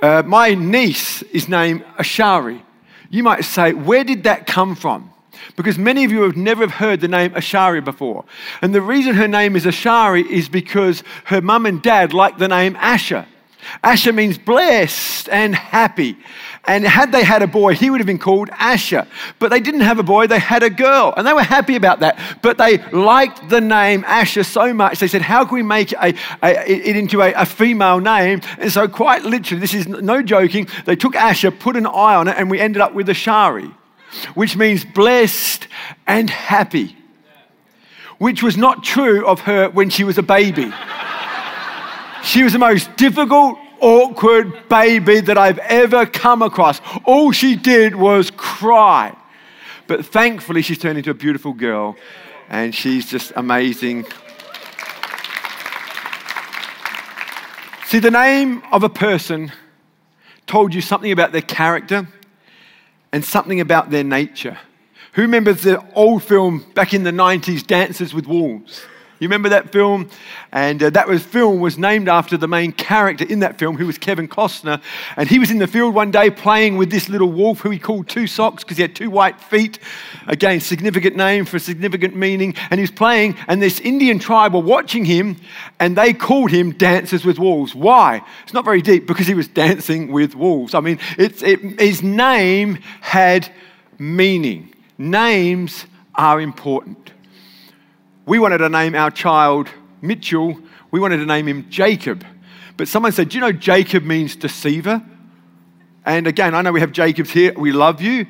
Uh, 0.00 0.22
my 0.24 0.54
niece 0.54 1.22
is 1.22 1.48
named 1.48 1.84
Ashari. 1.98 2.62
You 3.10 3.22
might 3.22 3.44
say, 3.44 3.72
where 3.72 4.04
did 4.04 4.24
that 4.24 4.46
come 4.46 4.76
from? 4.76 5.12
Because 5.56 5.78
many 5.78 6.04
of 6.04 6.12
you 6.12 6.22
have 6.22 6.36
never 6.36 6.68
heard 6.68 7.00
the 7.00 7.08
name 7.08 7.30
Ashari 7.30 7.84
before. 7.84 8.24
And 8.62 8.74
the 8.74 8.80
reason 8.80 9.14
her 9.14 9.28
name 9.28 9.56
is 9.56 9.64
Ashari 9.64 10.28
is 10.28 10.48
because 10.48 11.02
her 11.24 11.40
mum 11.40 11.66
and 11.66 11.82
dad 11.82 12.12
like 12.12 12.38
the 12.38 12.48
name 12.48 12.76
Asher. 12.76 13.26
Asher 13.82 14.12
means 14.12 14.38
blessed 14.38 15.28
and 15.28 15.54
happy. 15.54 16.16
And 16.68 16.84
had 16.84 17.12
they 17.12 17.24
had 17.24 17.42
a 17.42 17.46
boy, 17.46 17.74
he 17.74 17.88
would 17.88 17.98
have 17.98 18.06
been 18.06 18.18
called 18.18 18.50
Asher. 18.52 19.06
But 19.38 19.50
they 19.50 19.60
didn't 19.60 19.80
have 19.80 19.98
a 19.98 20.02
boy, 20.02 20.26
they 20.26 20.38
had 20.38 20.62
a 20.62 20.68
girl. 20.68 21.14
And 21.16 21.26
they 21.26 21.32
were 21.32 21.42
happy 21.42 21.76
about 21.76 22.00
that. 22.00 22.18
But 22.42 22.58
they 22.58 22.78
liked 22.92 23.48
the 23.48 23.60
name 23.60 24.04
Asher 24.06 24.44
so 24.44 24.74
much, 24.74 25.00
they 25.00 25.08
said, 25.08 25.22
How 25.22 25.46
can 25.46 25.54
we 25.54 25.62
make 25.62 25.92
a, 25.92 26.14
a, 26.42 26.70
it 26.70 26.94
into 26.96 27.22
a, 27.22 27.32
a 27.32 27.46
female 27.46 28.00
name? 28.00 28.42
And 28.58 28.70
so, 28.70 28.86
quite 28.86 29.24
literally, 29.24 29.60
this 29.60 29.72
is 29.72 29.88
no 29.88 30.22
joking, 30.22 30.68
they 30.84 30.96
took 30.96 31.16
Asher, 31.16 31.50
put 31.50 31.74
an 31.74 31.86
eye 31.86 32.16
on 32.16 32.28
it, 32.28 32.36
and 32.36 32.50
we 32.50 32.60
ended 32.60 32.82
up 32.82 32.92
with 32.92 33.08
Ashari, 33.08 33.72
which 34.34 34.54
means 34.54 34.84
blessed 34.84 35.68
and 36.06 36.28
happy, 36.28 36.96
which 38.18 38.42
was 38.42 38.58
not 38.58 38.84
true 38.84 39.26
of 39.26 39.40
her 39.40 39.70
when 39.70 39.88
she 39.88 40.04
was 40.04 40.18
a 40.18 40.22
baby. 40.22 40.70
She 42.22 42.42
was 42.42 42.52
the 42.52 42.58
most 42.58 42.94
difficult, 42.96 43.58
awkward 43.80 44.68
baby 44.68 45.20
that 45.20 45.38
I've 45.38 45.58
ever 45.58 46.06
come 46.06 46.42
across. 46.42 46.80
All 47.04 47.32
she 47.32 47.56
did 47.56 47.94
was 47.94 48.30
cry. 48.30 49.16
But 49.86 50.04
thankfully, 50.04 50.62
she's 50.62 50.78
turned 50.78 50.98
into 50.98 51.10
a 51.10 51.14
beautiful 51.14 51.52
girl 51.52 51.96
and 52.48 52.74
she's 52.74 53.08
just 53.10 53.32
amazing. 53.36 54.06
See, 57.86 57.98
the 57.98 58.10
name 58.10 58.62
of 58.70 58.82
a 58.82 58.88
person 58.88 59.50
told 60.46 60.74
you 60.74 60.80
something 60.80 61.10
about 61.10 61.32
their 61.32 61.42
character 61.42 62.06
and 63.12 63.24
something 63.24 63.60
about 63.60 63.90
their 63.90 64.04
nature. 64.04 64.58
Who 65.12 65.22
remembers 65.22 65.62
the 65.62 65.82
old 65.94 66.22
film 66.22 66.66
back 66.74 66.92
in 66.92 67.02
the 67.02 67.10
90s, 67.10 67.66
Dances 67.66 68.12
with 68.12 68.26
Wolves? 68.26 68.82
You 69.20 69.26
remember 69.26 69.48
that 69.48 69.72
film? 69.72 70.08
And 70.52 70.82
uh, 70.82 70.90
that 70.90 71.08
was 71.08 71.22
film 71.22 71.60
was 71.60 71.76
named 71.76 72.08
after 72.08 72.36
the 72.36 72.46
main 72.46 72.72
character 72.72 73.24
in 73.24 73.40
that 73.40 73.58
film, 73.58 73.76
who 73.76 73.86
was 73.86 73.98
Kevin 73.98 74.28
Costner. 74.28 74.80
And 75.16 75.28
he 75.28 75.38
was 75.38 75.50
in 75.50 75.58
the 75.58 75.66
field 75.66 75.94
one 75.94 76.10
day 76.10 76.30
playing 76.30 76.76
with 76.76 76.90
this 76.90 77.08
little 77.08 77.30
wolf 77.32 77.60
who 77.60 77.70
he 77.70 77.78
called 77.78 78.08
Two 78.08 78.26
Socks 78.26 78.62
because 78.62 78.76
he 78.76 78.82
had 78.82 78.94
two 78.94 79.10
white 79.10 79.40
feet. 79.40 79.80
Again, 80.28 80.60
significant 80.60 81.16
name 81.16 81.44
for 81.44 81.58
significant 81.58 82.14
meaning. 82.14 82.54
And 82.70 82.78
he 82.78 82.82
was 82.82 82.90
playing, 82.92 83.36
and 83.48 83.60
this 83.60 83.80
Indian 83.80 84.18
tribe 84.18 84.54
were 84.54 84.60
watching 84.60 85.04
him, 85.04 85.36
and 85.80 85.96
they 85.96 86.12
called 86.12 86.50
him 86.50 86.72
Dancers 86.72 87.24
with 87.24 87.38
Wolves. 87.38 87.74
Why? 87.74 88.22
It's 88.44 88.54
not 88.54 88.64
very 88.64 88.82
deep 88.82 89.06
because 89.06 89.26
he 89.26 89.34
was 89.34 89.48
dancing 89.48 90.12
with 90.12 90.34
wolves. 90.34 90.74
I 90.74 90.80
mean, 90.80 90.98
it, 91.16 91.40
his 91.80 92.02
name 92.02 92.78
had 93.00 93.50
meaning. 93.98 94.72
Names 94.96 95.86
are 96.14 96.40
important. 96.40 97.12
We 98.28 98.38
wanted 98.38 98.58
to 98.58 98.68
name 98.68 98.94
our 98.94 99.10
child 99.10 99.70
Mitchell, 100.02 100.60
we 100.90 101.00
wanted 101.00 101.16
to 101.16 101.24
name 101.24 101.48
him 101.48 101.64
Jacob. 101.70 102.26
But 102.76 102.86
someone 102.86 103.10
said, 103.10 103.30
Do 103.30 103.38
you 103.38 103.40
know 103.40 103.52
Jacob 103.52 104.04
means 104.04 104.36
deceiver? 104.36 105.02
And 106.04 106.26
again, 106.26 106.54
I 106.54 106.60
know 106.60 106.70
we 106.70 106.80
have 106.80 106.92
Jacobs 106.92 107.30
here. 107.30 107.54
We 107.56 107.72
love 107.72 108.02
you. 108.02 108.26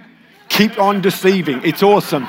Keep 0.51 0.79
on 0.79 1.01
deceiving. 1.01 1.61
It's 1.65 1.83
awesome. 1.83 2.29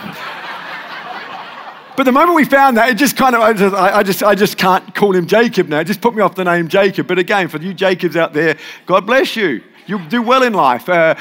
But 1.96 2.06
the 2.06 2.12
moment 2.12 2.36
we 2.36 2.44
found 2.44 2.78
that, 2.78 2.90
it 2.90 2.96
just 2.96 3.16
kind 3.16 3.36
of, 3.36 3.42
I 3.42 3.54
just, 3.54 3.76
I 3.76 4.04
just, 4.04 4.24
I 4.24 4.34
just 4.34 4.58
can't 4.58 4.96
call 4.96 5.16
him 5.16 5.28
Jacob 5.28 5.68
now. 5.70 5.82
It 5.82 5.86
just 5.86 6.02
put 6.02 6.16
me 6.16 6.24
off 6.24 6.34
the 6.34 6.46
name 6.46 6.70
Jacob. 6.70 7.06
But 7.06 7.20
again, 7.20 7.50
for 7.50 7.60
you 7.60 7.76
Jacobs 7.76 8.18
out 8.18 8.34
there, 8.34 8.58
God 8.88 9.06
bless 9.06 9.36
you. 9.36 9.62
You'll 9.86 10.08
do 10.08 10.24
well 10.24 10.42
in 10.42 10.54
life. 10.54 10.90
Uh, 10.90 11.14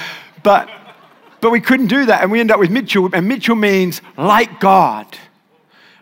but, 0.43 0.71
but 1.43 1.50
we 1.50 1.61
couldn't 1.61 1.88
do 1.88 2.07
that. 2.07 2.23
And 2.23 2.33
we 2.33 2.40
end 2.40 2.50
up 2.50 2.59
with 2.59 2.71
Mitchell. 2.71 3.11
And 3.12 3.28
Mitchell 3.28 3.55
means 3.55 4.00
like 4.17 4.61
God. 4.61 5.07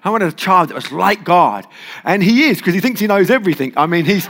I 0.07 0.11
wanted 0.11 0.29
a 0.29 0.37
child 0.37 0.69
that 0.69 0.75
was 0.75 0.93
like 0.93 1.25
God. 1.25 1.67
And 2.05 2.23
he 2.23 2.45
is, 2.45 2.59
because 2.59 2.75
he 2.75 2.81
thinks 2.81 3.01
he 3.01 3.09
knows 3.09 3.29
everything. 3.29 3.73
I 3.77 3.87
mean, 3.87 4.05
he's, 4.05 4.29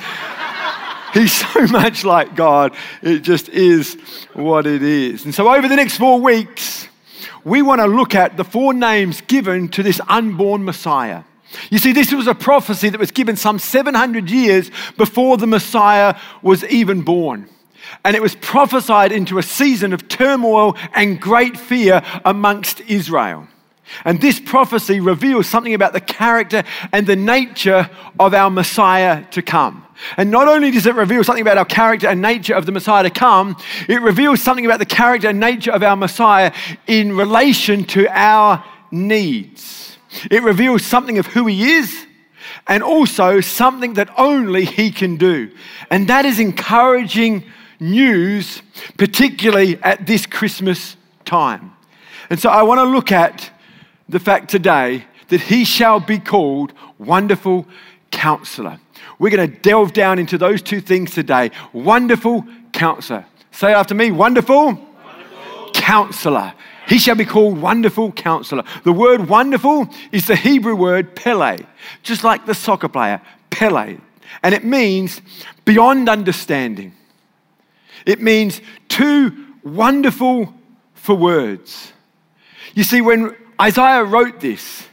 he's 1.12 1.33
so 1.35 1.66
much 1.71 2.02
like 2.02 2.35
God. 2.35 2.75
It 3.02 3.18
just 3.18 3.50
is 3.50 3.95
what 4.33 4.66
it 4.66 4.83
is. 4.83 5.26
And 5.26 5.35
so 5.35 5.54
over 5.54 5.68
the 5.68 5.76
next 5.76 5.99
four 5.99 6.18
weeks, 6.18 6.88
we 7.45 7.61
want 7.61 7.83
to 7.83 7.87
look 7.87 8.14
at 8.14 8.38
the 8.38 8.45
four 8.45 8.73
names 8.73 9.21
given 9.21 9.68
to 9.68 9.83
this 9.83 10.00
unborn 10.09 10.64
Messiah. 10.64 11.25
You 11.68 11.78
see, 11.78 11.92
this 11.92 12.11
was 12.11 12.26
a 12.26 12.35
prophecy 12.35 12.88
that 12.88 12.99
was 12.99 13.11
given 13.11 13.37
some 13.37 13.59
700 13.59 14.30
years 14.30 14.71
before 14.97 15.37
the 15.37 15.47
Messiah 15.47 16.18
was 16.40 16.64
even 16.64 17.02
born. 17.02 17.50
And 18.02 18.16
it 18.16 18.23
was 18.23 18.35
prophesied 18.35 19.12
into 19.12 19.37
a 19.37 19.42
season 19.42 19.92
of 19.92 20.09
turmoil 20.09 20.75
and 20.95 21.21
great 21.21 21.59
fear 21.59 22.02
amongst 22.25 22.80
Israel. 22.80 23.47
And 24.05 24.21
this 24.21 24.40
prophecy 24.40 25.00
reveals 25.00 25.47
something 25.47 25.75
about 25.75 25.93
the 25.93 26.00
character 26.00 26.64
and 26.93 27.07
the 27.07 27.16
nature 27.16 27.88
of 28.19 28.35
our 28.35 28.50
Messiah 28.50 29.25
to 29.31 29.43
come. 29.43 29.87
And 30.16 30.31
not 30.31 30.49
only 30.49 30.71
does 30.71 30.87
it 30.87 30.95
reveal 30.95 31.25
something 31.25 31.43
about 31.43 31.59
our 31.59 31.64
character 31.64 32.09
and 32.09 32.21
nature 32.21 32.55
of 32.55 32.66
the 32.66 32.73
Messiah 32.73 33.05
to 33.05 33.11
come, 33.11 33.57
it 33.88 34.02
reveals 34.02 34.43
something 34.43 34.66
about 34.66 34.78
the 34.78 34.87
character 34.87 35.28
and 35.28 35.40
nature 35.40 35.71
of 35.71 35.83
our 35.83 35.97
Messiah 35.97 36.52
in 36.87 37.16
relation 37.16 37.85
to 37.85 38.07
our 38.09 38.64
needs. 38.90 39.97
It 40.31 40.43
reveals 40.43 40.85
something 40.85 41.19
of 41.19 41.26
who 41.26 41.47
he 41.47 41.73
is 41.73 42.07
and 42.66 42.83
also 42.83 43.40
something 43.40 43.95
that 43.95 44.11
only 44.19 44.64
he 44.64 44.90
can 44.90 45.16
do. 45.16 45.50
And 45.90 46.09
that 46.09 46.25
is 46.25 46.40
encouraging 46.40 47.45
news, 47.78 48.62
particularly 48.97 49.81
at 49.83 50.07
this 50.07 50.26
Christmas 50.26 50.97
time. 51.25 51.73
And 52.28 52.40
so 52.40 52.49
I 52.49 52.62
want 52.62 52.78
to 52.78 52.85
look 52.85 53.12
at 53.12 53.50
the 54.09 54.21
fact 54.21 54.51
today 54.51 55.05
that 55.29 55.41
he 55.41 55.65
shall 55.65 56.01
be 56.01 56.19
called 56.19 56.73
Wonderful 56.99 57.67
Counselor. 58.11 58.79
We're 59.19 59.31
going 59.31 59.51
to 59.51 59.57
delve 59.59 59.93
down 59.93 60.19
into 60.19 60.39
those 60.39 60.63
two 60.63 60.81
things 60.81 61.13
today. 61.13 61.51
Wonderful 61.73 62.45
Counselor. 62.73 63.25
Say 63.51 63.73
after 63.73 63.95
me, 63.95 64.11
Wonderful, 64.11 64.75
wonderful. 64.75 65.71
Counselor. 65.73 66.53
He 66.87 66.99
shall 66.99 67.17
be 67.17 67.25
called 67.25 67.59
Wonderful 67.59 68.13
Counselor. 68.13 68.63
The 68.85 68.93
word 68.93 69.29
wonderful 69.29 69.89
is 70.13 70.27
the 70.27 70.37
Hebrew 70.37 70.77
word 70.77 71.17
Pele, 71.17 71.59
just 72.03 72.23
like 72.23 72.47
the 72.47 72.55
soccer 72.55 72.89
player, 72.89 73.21
Pele. 73.51 73.97
And 74.43 74.55
it 74.55 74.65
means 74.65 75.21
beyond 75.65 76.09
understanding. 76.09 76.93
It 78.05 78.21
means 78.21 78.61
too 78.89 79.47
wonderful 79.65 80.55
for 80.95 81.17
words. 81.17 81.93
You 82.75 82.85
see, 82.85 83.01
when 83.01 83.35
Isaiah 83.61 84.05
wrote 84.05 84.41
this. 84.41 84.87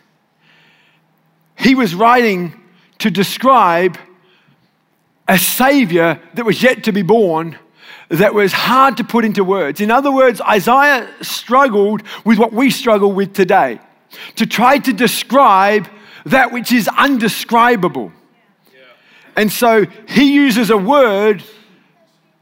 He 1.57 1.75
was 1.75 1.93
writing 1.93 2.59
to 2.99 3.09
describe 3.11 3.97
a 5.27 5.37
Savior 5.37 6.19
that 6.33 6.45
was 6.45 6.61
yet 6.61 6.83
to 6.85 6.91
be 6.91 7.01
born 7.01 7.57
that 8.09 8.33
was 8.33 8.53
hard 8.53 8.97
to 8.97 9.03
put 9.03 9.25
into 9.25 9.43
words. 9.43 9.81
In 9.81 9.89
other 9.89 10.11
words, 10.11 10.41
Isaiah 10.41 11.09
struggled 11.21 12.03
with 12.25 12.37
what 12.37 12.53
we 12.53 12.69
struggle 12.69 13.11
with 13.11 13.33
today 13.33 13.79
to 14.35 14.45
try 14.45 14.77
to 14.77 14.93
describe 14.93 15.87
that 16.25 16.51
which 16.51 16.71
is 16.71 16.87
undescribable. 16.87 18.11
And 19.35 19.51
so 19.51 19.85
he 20.07 20.33
uses 20.33 20.69
a 20.69 20.77
word 20.77 21.43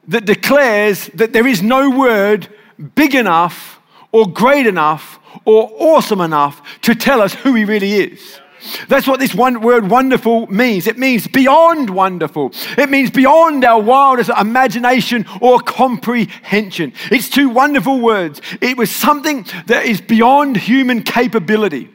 that 0.08 0.26
declares 0.26 1.08
that 1.14 1.32
there 1.32 1.48
is 1.48 1.62
no 1.62 1.90
word 1.90 2.50
big 2.96 3.16
enough 3.16 3.80
or 4.12 4.28
great 4.28 4.68
enough 4.68 5.20
or 5.46 5.72
awesome 5.78 6.22
enough 6.22 6.62
to 6.82 6.96
tell 6.96 7.22
us 7.22 7.34
who 7.34 7.54
he 7.54 7.66
really 7.66 7.94
is. 7.94 8.40
That's 8.88 9.08
what 9.08 9.20
this 9.20 9.34
one 9.34 9.62
word 9.62 9.90
wonderful 9.90 10.48
means. 10.48 10.86
It 10.86 10.98
means 10.98 11.28
beyond 11.28 11.90
wonderful. 11.90 12.52
It 12.78 12.90
means 12.90 13.10
beyond 13.10 13.66
our 13.66 13.82
wildest 13.82 14.30
imagination 14.30 15.26
or 15.42 15.60
comprehension. 15.60 16.94
It's 17.12 17.30
two 17.30 17.50
wonderful 17.50 18.00
words. 18.00 18.42
It 18.62 18.78
was 18.78 18.92
something 18.92 19.46
that 19.66 19.86
is 19.86 20.00
beyond 20.00 20.58
human 20.58 21.02
capability. 21.02 21.90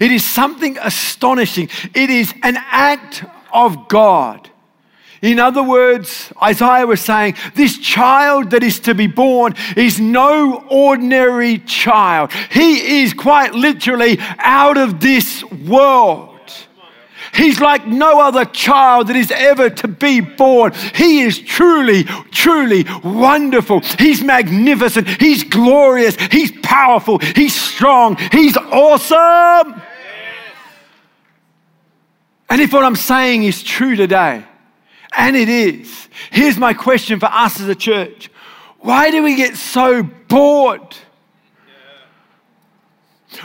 It 0.00 0.10
is 0.10 0.24
something 0.24 0.78
astonishing. 0.78 1.68
It 1.94 2.10
is 2.10 2.32
an 2.42 2.56
act 2.56 3.24
of 3.52 3.88
God. 3.88 4.50
In 5.20 5.40
other 5.40 5.62
words, 5.62 6.32
Isaiah 6.40 6.86
was 6.86 7.00
saying, 7.00 7.34
This 7.54 7.78
child 7.78 8.50
that 8.50 8.62
is 8.62 8.80
to 8.80 8.94
be 8.94 9.08
born 9.08 9.54
is 9.76 9.98
no 9.98 10.64
ordinary 10.70 11.58
child. 11.58 12.32
He 12.32 13.02
is 13.02 13.14
quite 13.14 13.54
literally 13.54 14.18
out 14.38 14.78
of 14.78 15.00
this 15.00 15.42
world. 15.44 16.36
He's 17.34 17.60
like 17.60 17.86
no 17.86 18.20
other 18.20 18.44
child 18.44 19.08
that 19.08 19.16
is 19.16 19.30
ever 19.30 19.70
to 19.70 19.88
be 19.88 20.20
born. 20.20 20.72
He 20.94 21.22
is 21.22 21.38
truly, 21.38 22.04
truly 22.04 22.84
wonderful. 23.04 23.80
He's 23.98 24.22
magnificent. 24.22 25.08
He's 25.20 25.44
glorious. 25.44 26.16
He's 26.30 26.52
powerful. 26.62 27.18
He's 27.18 27.54
strong. 27.54 28.16
He's 28.32 28.56
awesome. 28.56 29.82
And 32.50 32.60
if 32.62 32.72
what 32.72 32.84
I'm 32.84 32.96
saying 32.96 33.42
is 33.42 33.62
true 33.62 33.94
today, 33.94 34.44
and 35.18 35.36
it 35.36 35.48
is. 35.48 36.08
Here's 36.30 36.56
my 36.56 36.72
question 36.72 37.20
for 37.20 37.26
us 37.26 37.60
as 37.60 37.68
a 37.68 37.74
church 37.74 38.30
why 38.80 39.10
do 39.10 39.22
we 39.24 39.34
get 39.34 39.56
so 39.56 40.04
bored? 40.04 40.96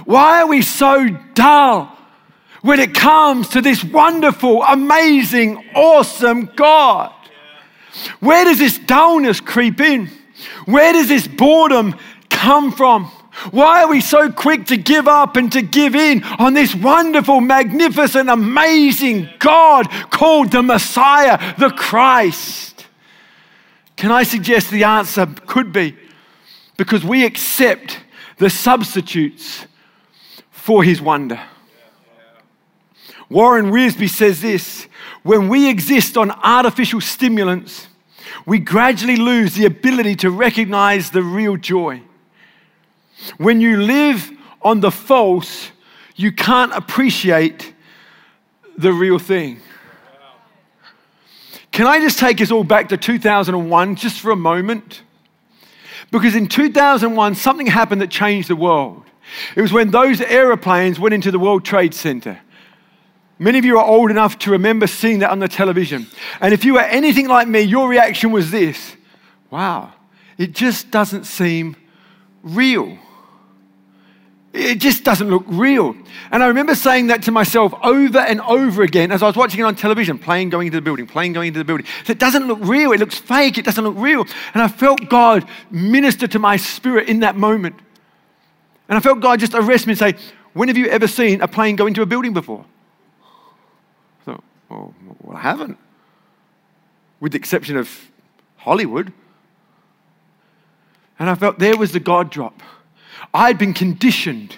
Why 0.05 0.41
are 0.41 0.47
we 0.47 0.61
so 0.61 1.09
dull 1.33 1.97
when 2.61 2.79
it 2.79 2.93
comes 2.93 3.49
to 3.49 3.61
this 3.61 3.83
wonderful, 3.83 4.63
amazing, 4.63 5.71
awesome 5.75 6.45
God? 6.55 7.13
Where 8.19 8.45
does 8.45 8.59
this 8.59 8.77
dullness 8.77 9.41
creep 9.41 9.81
in? 9.81 10.09
Where 10.65 10.93
does 10.93 11.07
this 11.07 11.27
boredom 11.27 11.95
come 12.29 12.71
from? 12.71 13.11
Why 13.51 13.83
are 13.83 13.89
we 13.89 13.99
so 14.01 14.31
quick 14.31 14.67
to 14.67 14.77
give 14.77 15.07
up 15.07 15.35
and 15.35 15.51
to 15.51 15.61
give 15.61 15.95
in 15.95 16.23
on 16.23 16.53
this 16.53 16.75
wonderful, 16.75 17.41
magnificent, 17.41 18.29
amazing 18.29 19.29
God 19.39 19.89
called 20.11 20.51
the 20.51 20.61
Messiah, 20.61 21.55
the 21.57 21.71
Christ? 21.71 22.85
Can 23.95 24.11
I 24.11 24.23
suggest 24.23 24.69
the 24.69 24.83
answer 24.83 25.25
could 25.47 25.73
be 25.73 25.95
because 26.77 27.03
we 27.03 27.25
accept 27.25 27.99
the 28.37 28.49
substitutes 28.49 29.65
for 30.51 30.83
his 30.83 31.01
wonder. 31.01 31.39
Warren 33.29 33.71
Wiersbe 33.71 34.09
says 34.09 34.41
this 34.41 34.87
when 35.23 35.49
we 35.49 35.69
exist 35.69 36.17
on 36.17 36.31
artificial 36.31 37.01
stimulants, 37.01 37.87
we 38.45 38.59
gradually 38.59 39.15
lose 39.15 39.55
the 39.55 39.65
ability 39.65 40.15
to 40.17 40.29
recognize 40.29 41.11
the 41.11 41.23
real 41.23 41.55
joy. 41.55 42.01
When 43.37 43.61
you 43.61 43.77
live 43.77 44.31
on 44.61 44.79
the 44.79 44.91
false, 44.91 45.71
you 46.15 46.31
can't 46.31 46.73
appreciate 46.73 47.73
the 48.77 48.93
real 48.93 49.19
thing. 49.19 49.59
Can 51.71 51.87
I 51.87 51.99
just 51.99 52.19
take 52.19 52.39
us 52.39 52.51
all 52.51 52.63
back 52.63 52.89
to 52.89 52.97
2001 52.97 53.95
just 53.95 54.19
for 54.19 54.31
a 54.31 54.35
moment? 54.35 55.01
Because 56.11 56.35
in 56.35 56.47
2001, 56.47 57.35
something 57.35 57.65
happened 57.65 58.01
that 58.01 58.11
changed 58.11 58.47
the 58.47 58.55
world. 58.55 59.03
It 59.55 59.61
was 59.61 59.73
when 59.73 59.89
those 59.89 60.21
aeroplanes 60.21 60.99
went 60.99 61.15
into 61.15 61.31
the 61.31 61.39
World 61.39 61.65
Trade 61.65 61.93
Center. 61.93 62.39
Many 63.39 63.57
of 63.57 63.65
you 63.65 63.79
are 63.79 63.85
old 63.85 64.11
enough 64.11 64.37
to 64.39 64.51
remember 64.51 64.85
seeing 64.85 65.19
that 65.19 65.31
on 65.31 65.39
the 65.39 65.47
television. 65.47 66.05
And 66.39 66.53
if 66.53 66.63
you 66.63 66.75
were 66.75 66.81
anything 66.81 67.27
like 67.27 67.47
me, 67.47 67.61
your 67.61 67.89
reaction 67.89 68.31
was 68.31 68.51
this 68.51 68.95
wow, 69.49 69.93
it 70.37 70.53
just 70.53 70.89
doesn't 70.89 71.25
seem 71.25 71.75
real. 72.41 72.97
It 74.53 74.75
just 74.75 75.03
doesn't 75.03 75.31
look 75.31 75.45
real. 75.47 75.95
And 76.31 76.43
I 76.43 76.47
remember 76.47 76.75
saying 76.75 77.07
that 77.07 77.23
to 77.23 77.31
myself 77.31 77.73
over 77.81 78.19
and 78.19 78.39
over 78.41 78.83
again 78.83 79.11
as 79.11 79.23
I 79.23 79.25
was 79.25 79.35
watching 79.35 79.59
it 79.59 79.63
on 79.63 79.75
television, 79.75 80.19
plane 80.19 80.49
going 80.49 80.67
into 80.67 80.77
the 80.77 80.81
building, 80.81 81.07
plane 81.07 81.33
going 81.33 81.47
into 81.47 81.59
the 81.59 81.65
building. 81.65 81.87
It 82.07 82.19
doesn't 82.19 82.47
look 82.47 82.59
real. 82.61 82.91
It 82.91 82.99
looks 82.99 83.17
fake. 83.17 83.57
It 83.57 83.65
doesn't 83.65 83.83
look 83.83 83.95
real. 83.97 84.27
And 84.53 84.61
I 84.61 84.67
felt 84.67 85.09
God 85.09 85.49
minister 85.71 86.27
to 86.27 86.37
my 86.37 86.57
spirit 86.57 87.09
in 87.09 87.21
that 87.21 87.35
moment. 87.35 87.79
And 88.87 88.95
I 88.95 89.01
felt 89.01 89.21
God 89.21 89.39
just 89.39 89.55
arrest 89.55 89.87
me 89.87 89.93
and 89.93 89.99
say, 89.99 90.13
When 90.53 90.67
have 90.67 90.77
you 90.77 90.85
ever 90.85 91.07
seen 91.07 91.41
a 91.41 91.47
plane 91.47 91.75
go 91.75 91.87
into 91.87 92.03
a 92.03 92.05
building 92.05 92.33
before? 92.33 92.63
I 94.21 94.25
thought, 94.25 94.43
Well, 94.69 94.93
well 95.21 95.35
I 95.35 95.39
haven't. 95.39 95.79
With 97.19 97.31
the 97.31 97.39
exception 97.39 97.75
of 97.75 98.11
Hollywood. 98.57 99.13
And 101.17 101.27
I 101.27 101.33
felt 101.33 101.57
there 101.57 101.75
was 101.75 101.91
the 101.91 101.99
God 101.99 102.29
drop. 102.29 102.61
I'd 103.33 103.57
been 103.57 103.73
conditioned 103.73 104.55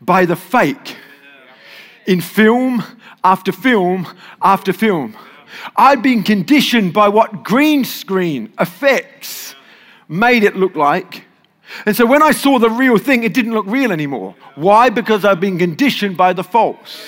by 0.00 0.26
the 0.26 0.36
fake 0.36 0.96
in 2.06 2.20
film 2.20 2.82
after 3.22 3.52
film 3.52 4.06
after 4.42 4.72
film. 4.72 5.16
I'd 5.76 6.02
been 6.02 6.22
conditioned 6.22 6.92
by 6.92 7.08
what 7.08 7.44
green 7.44 7.84
screen 7.84 8.52
effects 8.58 9.54
made 10.08 10.44
it 10.44 10.56
look 10.56 10.74
like. 10.74 11.24
And 11.86 11.96
so 11.96 12.06
when 12.06 12.22
I 12.22 12.32
saw 12.32 12.58
the 12.58 12.70
real 12.70 12.98
thing, 12.98 13.24
it 13.24 13.32
didn't 13.34 13.54
look 13.54 13.66
real 13.66 13.92
anymore. 13.92 14.34
Why? 14.54 14.90
Because 14.90 15.24
I've 15.24 15.40
been 15.40 15.58
conditioned 15.58 16.16
by 16.16 16.32
the 16.32 16.44
false. 16.44 17.02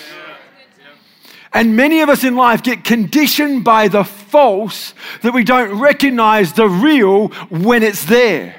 And 1.53 1.77
many 1.77 2.01
of 2.01 2.09
us 2.09 2.25
in 2.25 2.37
life 2.37 2.63
get 2.63 2.85
conditioned 2.85 3.65
by 3.65 3.89
the 3.89 4.05
false 4.05 4.95
that 5.23 5.33
we 5.33 5.45
don't 5.45 5.79
recognize 5.79 6.53
the 6.53 6.69
real 6.69 7.29
when 7.49 7.83
it's 7.83 8.05
there. 8.05 8.57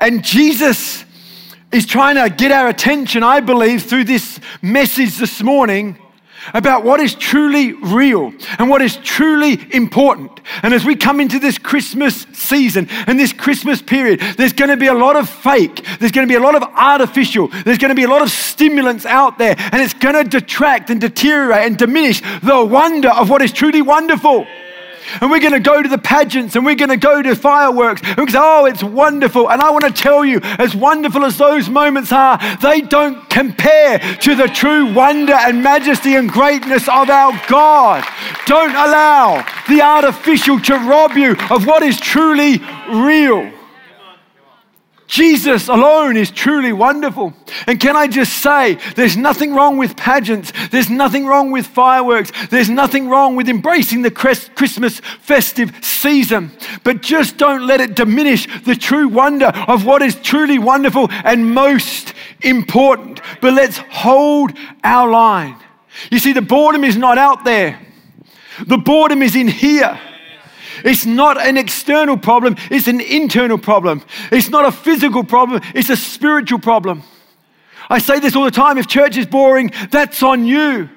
And 0.00 0.24
Jesus 0.24 1.04
is 1.70 1.86
trying 1.86 2.16
to 2.16 2.34
get 2.34 2.50
our 2.50 2.68
attention, 2.68 3.22
I 3.22 3.40
believe, 3.40 3.84
through 3.84 4.04
this 4.04 4.40
message 4.62 5.18
this 5.18 5.42
morning 5.42 5.98
about 6.54 6.84
what 6.84 7.00
is 7.00 7.14
truly 7.14 7.74
real 7.74 8.32
and 8.58 8.70
what 8.70 8.80
is 8.80 8.96
truly 8.96 9.58
important. 9.74 10.40
And 10.62 10.72
as 10.72 10.86
we 10.86 10.96
come 10.96 11.20
into 11.20 11.38
this 11.38 11.58
Christmas 11.58 12.26
season 12.32 12.88
and 13.06 13.20
this 13.20 13.34
Christmas 13.34 13.82
period, 13.82 14.20
there's 14.38 14.54
going 14.54 14.70
to 14.70 14.76
be 14.76 14.86
a 14.86 14.94
lot 14.94 15.16
of 15.16 15.28
fake, 15.28 15.84
there's 15.98 16.12
going 16.12 16.26
to 16.26 16.32
be 16.32 16.38
a 16.38 16.42
lot 16.42 16.54
of 16.54 16.62
artificial, 16.62 17.48
there's 17.64 17.78
going 17.78 17.90
to 17.90 17.94
be 17.94 18.04
a 18.04 18.08
lot 18.08 18.22
of 18.22 18.30
stimulants 18.30 19.04
out 19.04 19.36
there, 19.36 19.54
and 19.58 19.82
it's 19.82 19.94
going 19.94 20.14
to 20.14 20.24
detract 20.24 20.88
and 20.88 21.00
deteriorate 21.00 21.66
and 21.66 21.76
diminish 21.76 22.22
the 22.42 22.64
wonder 22.64 23.10
of 23.10 23.28
what 23.28 23.42
is 23.42 23.52
truly 23.52 23.82
wonderful 23.82 24.46
and 25.20 25.30
we're 25.30 25.40
going 25.40 25.52
to 25.52 25.60
go 25.60 25.82
to 25.82 25.88
the 25.88 25.98
pageants 25.98 26.56
and 26.56 26.64
we're 26.64 26.74
going 26.74 26.90
to 26.90 26.96
go 26.96 27.22
to 27.22 27.34
fireworks. 27.34 28.02
Say, 28.02 28.38
oh, 28.38 28.66
it's 28.66 28.82
wonderful. 28.82 29.50
And 29.50 29.60
I 29.60 29.70
want 29.70 29.84
to 29.84 29.92
tell 29.92 30.24
you, 30.24 30.40
as 30.42 30.74
wonderful 30.74 31.24
as 31.24 31.38
those 31.38 31.68
moments 31.68 32.12
are, 32.12 32.38
they 32.58 32.80
don't 32.80 33.28
compare 33.28 33.98
to 33.98 34.34
the 34.34 34.46
true 34.46 34.92
wonder 34.92 35.34
and 35.34 35.62
majesty 35.62 36.16
and 36.16 36.28
greatness 36.30 36.88
of 36.88 37.10
our 37.10 37.40
God. 37.48 38.04
Don't 38.46 38.70
allow 38.70 39.44
the 39.68 39.82
artificial 39.82 40.58
to 40.60 40.74
rob 40.74 41.12
you 41.12 41.36
of 41.50 41.66
what 41.66 41.82
is 41.82 41.98
truly 41.98 42.58
real. 42.88 43.59
Jesus 45.10 45.66
alone 45.66 46.16
is 46.16 46.30
truly 46.30 46.72
wonderful. 46.72 47.34
And 47.66 47.80
can 47.80 47.96
I 47.96 48.06
just 48.06 48.44
say, 48.44 48.78
there's 48.94 49.16
nothing 49.16 49.52
wrong 49.52 49.76
with 49.76 49.96
pageants, 49.96 50.52
there's 50.70 50.88
nothing 50.88 51.26
wrong 51.26 51.50
with 51.50 51.66
fireworks, 51.66 52.30
there's 52.48 52.70
nothing 52.70 53.08
wrong 53.08 53.34
with 53.34 53.48
embracing 53.48 54.02
the 54.02 54.12
Christmas 54.12 55.00
festive 55.20 55.72
season. 55.84 56.52
But 56.84 57.02
just 57.02 57.38
don't 57.38 57.66
let 57.66 57.80
it 57.80 57.96
diminish 57.96 58.46
the 58.62 58.76
true 58.76 59.08
wonder 59.08 59.46
of 59.46 59.84
what 59.84 60.00
is 60.00 60.14
truly 60.14 60.60
wonderful 60.60 61.08
and 61.10 61.52
most 61.54 62.14
important. 62.42 63.20
But 63.40 63.54
let's 63.54 63.78
hold 63.90 64.52
our 64.84 65.10
line. 65.10 65.56
You 66.12 66.20
see, 66.20 66.32
the 66.32 66.40
boredom 66.40 66.84
is 66.84 66.96
not 66.96 67.18
out 67.18 67.44
there, 67.44 67.80
the 68.64 68.78
boredom 68.78 69.22
is 69.22 69.34
in 69.34 69.48
here. 69.48 69.98
It's 70.84 71.06
not 71.06 71.40
an 71.40 71.56
external 71.56 72.16
problem, 72.16 72.56
it's 72.70 72.88
an 72.88 73.00
internal 73.00 73.58
problem. 73.58 74.02
It's 74.30 74.48
not 74.48 74.64
a 74.64 74.72
physical 74.72 75.24
problem, 75.24 75.62
it's 75.74 75.90
a 75.90 75.96
spiritual 75.96 76.58
problem. 76.58 77.02
I 77.88 77.98
say 77.98 78.20
this 78.20 78.36
all 78.36 78.44
the 78.44 78.50
time 78.50 78.78
if 78.78 78.86
church 78.86 79.16
is 79.16 79.26
boring, 79.26 79.72
that's 79.90 80.22
on 80.22 80.44
you. 80.44 80.88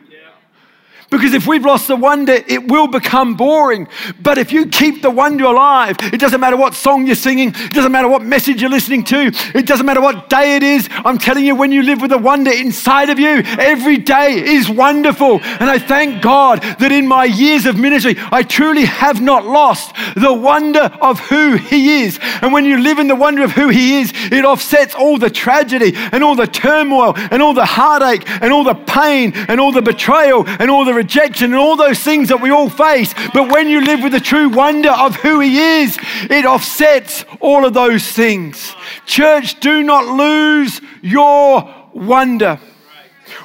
Because 1.13 1.35
if 1.35 1.45
we've 1.45 1.63
lost 1.63 1.87
the 1.87 1.95
wonder, 1.95 2.33
it 2.47 2.71
will 2.71 2.87
become 2.87 3.35
boring. 3.35 3.87
But 4.19 4.39
if 4.39 4.51
you 4.51 4.65
keep 4.65 5.03
the 5.03 5.11
wonder 5.11 5.45
alive, 5.45 5.95
it 5.99 6.19
doesn't 6.19 6.39
matter 6.39 6.57
what 6.57 6.73
song 6.73 7.05
you're 7.05 7.15
singing, 7.15 7.49
it 7.49 7.71
doesn't 7.71 7.91
matter 7.91 8.07
what 8.07 8.23
message 8.23 8.59
you're 8.59 8.71
listening 8.71 9.03
to, 9.03 9.31
it 9.53 9.67
doesn't 9.67 9.85
matter 9.85 10.01
what 10.01 10.27
day 10.27 10.55
it 10.55 10.63
is. 10.63 10.89
I'm 10.91 11.19
telling 11.19 11.45
you, 11.45 11.55
when 11.55 11.71
you 11.71 11.83
live 11.83 12.01
with 12.01 12.09
the 12.09 12.17
wonder 12.17 12.49
inside 12.49 13.11
of 13.11 13.19
you, 13.19 13.43
every 13.59 13.99
day 13.99 14.43
is 14.43 14.71
wonderful. 14.71 15.39
And 15.43 15.69
I 15.69 15.77
thank 15.77 16.23
God 16.23 16.63
that 16.79 16.91
in 16.91 17.07
my 17.07 17.25
years 17.25 17.67
of 17.67 17.77
ministry, 17.77 18.15
I 18.31 18.41
truly 18.41 18.85
have 18.85 19.21
not 19.21 19.45
lost 19.45 19.95
the 20.15 20.33
wonder 20.33 20.89
of 20.99 21.19
who 21.19 21.57
He 21.57 22.01
is. 22.05 22.17
And 22.41 22.51
when 22.51 22.65
you 22.65 22.79
live 22.79 22.97
in 22.97 23.07
the 23.07 23.15
wonder 23.15 23.43
of 23.43 23.51
who 23.51 23.69
He 23.69 23.99
is, 23.99 24.11
it 24.31 24.45
offsets 24.45 24.95
all 24.95 25.19
the 25.19 25.29
tragedy 25.29 25.93
and 25.95 26.23
all 26.23 26.35
the 26.35 26.47
turmoil 26.47 27.13
and 27.15 27.39
all 27.43 27.53
the 27.53 27.65
heartache 27.65 28.27
and 28.41 28.51
all 28.51 28.63
the 28.63 28.73
pain 28.73 29.33
and 29.35 29.59
all 29.59 29.71
the 29.71 29.83
betrayal 29.83 30.43
and 30.47 30.71
all 30.71 30.83
the 30.83 31.02
rejection 31.03 31.51
and 31.51 31.59
all 31.59 31.75
those 31.75 31.99
things 31.99 32.29
that 32.29 32.41
we 32.41 32.49
all 32.49 32.69
face. 32.69 33.13
But 33.33 33.51
when 33.51 33.67
you 33.67 33.81
live 33.81 34.01
with 34.01 34.13
the 34.13 34.19
true 34.19 34.49
wonder 34.49 34.91
of 34.91 35.15
who 35.17 35.39
He 35.41 35.57
is, 35.57 35.97
it 36.29 36.45
offsets 36.45 37.25
all 37.39 37.65
of 37.65 37.73
those 37.73 38.09
things. 38.11 38.73
Church, 39.05 39.59
do 39.59 39.83
not 39.83 40.05
lose 40.05 40.81
your 41.01 41.73
wonder. 41.93 42.59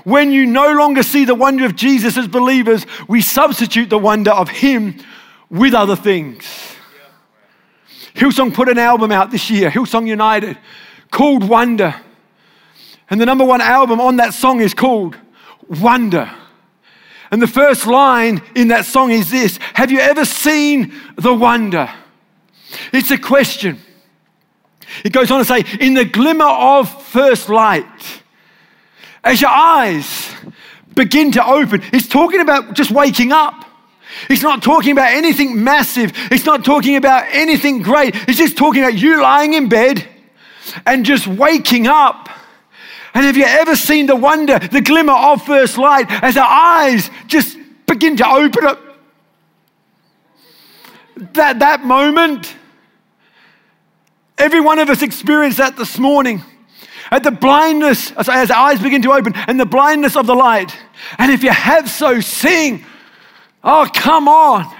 When 0.04 0.32
you 0.32 0.46
no 0.46 0.72
longer 0.72 1.02
see 1.02 1.24
the 1.24 1.34
wonder 1.34 1.64
of 1.64 1.74
Jesus 1.74 2.16
as 2.16 2.28
believers, 2.28 2.86
we 3.08 3.20
substitute 3.20 3.90
the 3.90 3.98
wonder 3.98 4.30
of 4.30 4.48
Him 4.48 4.96
with 5.50 5.74
other 5.74 5.96
things. 5.96 6.46
Hillsong 8.14 8.54
put 8.54 8.68
an 8.68 8.78
album 8.78 9.12
out 9.12 9.30
this 9.30 9.50
year, 9.50 9.70
Hillsong 9.70 10.06
United, 10.06 10.58
called 11.10 11.44
Wonder. 11.48 11.94
And 13.10 13.20
the 13.20 13.26
number 13.26 13.44
one 13.44 13.60
album 13.60 14.00
on 14.00 14.16
that 14.16 14.34
song 14.34 14.60
is 14.60 14.74
called 14.74 15.16
Wonder. 15.68 16.30
And 17.30 17.42
the 17.42 17.46
first 17.46 17.86
line 17.86 18.42
in 18.54 18.68
that 18.68 18.84
song 18.84 19.10
is 19.10 19.30
this 19.30 19.58
Have 19.74 19.90
you 19.90 20.00
ever 20.00 20.24
seen 20.24 20.92
the 21.16 21.34
wonder? 21.34 21.90
It's 22.92 23.10
a 23.10 23.18
question. 23.18 23.78
It 25.04 25.12
goes 25.12 25.30
on 25.30 25.38
to 25.40 25.44
say, 25.44 25.64
In 25.80 25.94
the 25.94 26.04
glimmer 26.04 26.46
of 26.46 27.02
first 27.04 27.48
light, 27.48 28.22
as 29.22 29.40
your 29.40 29.50
eyes 29.50 30.32
begin 30.94 31.32
to 31.32 31.44
open, 31.44 31.82
it's 31.92 32.08
talking 32.08 32.40
about 32.40 32.74
just 32.74 32.90
waking 32.90 33.32
up. 33.32 33.64
It's 34.30 34.42
not 34.42 34.62
talking 34.62 34.92
about 34.92 35.12
anything 35.12 35.62
massive. 35.62 36.12
It's 36.30 36.46
not 36.46 36.64
talking 36.64 36.96
about 36.96 37.26
anything 37.30 37.82
great. 37.82 38.14
It's 38.28 38.38
just 38.38 38.56
talking 38.56 38.82
about 38.82 38.94
you 38.94 39.22
lying 39.22 39.52
in 39.52 39.68
bed 39.68 40.06
and 40.86 41.04
just 41.04 41.26
waking 41.26 41.86
up 41.86 42.28
and 43.14 43.24
have 43.24 43.36
you 43.36 43.44
ever 43.44 43.74
seen 43.74 44.06
the 44.06 44.16
wonder, 44.16 44.58
the 44.58 44.80
glimmer 44.80 45.12
of 45.12 45.44
first 45.44 45.78
light 45.78 46.06
as 46.22 46.36
our 46.36 46.48
eyes 46.48 47.10
just 47.26 47.56
begin 47.86 48.16
to 48.16 48.28
open 48.28 48.66
up? 48.66 48.80
That, 51.32 51.58
that 51.60 51.84
moment, 51.84 52.54
every 54.36 54.60
one 54.60 54.78
of 54.78 54.88
us 54.88 55.02
experienced 55.02 55.58
that 55.58 55.76
this 55.76 55.98
morning. 55.98 56.42
At 57.10 57.22
the 57.22 57.30
blindness, 57.30 58.12
as 58.12 58.28
our 58.28 58.52
eyes 58.52 58.80
begin 58.80 59.02
to 59.02 59.12
open, 59.12 59.32
and 59.34 59.58
the 59.58 59.66
blindness 59.66 60.14
of 60.14 60.26
the 60.26 60.34
light. 60.34 60.76
And 61.16 61.32
if 61.32 61.42
you 61.42 61.50
have 61.50 61.88
so, 61.88 62.20
sing. 62.20 62.84
Oh, 63.64 63.88
come 63.94 64.28
on. 64.28 64.72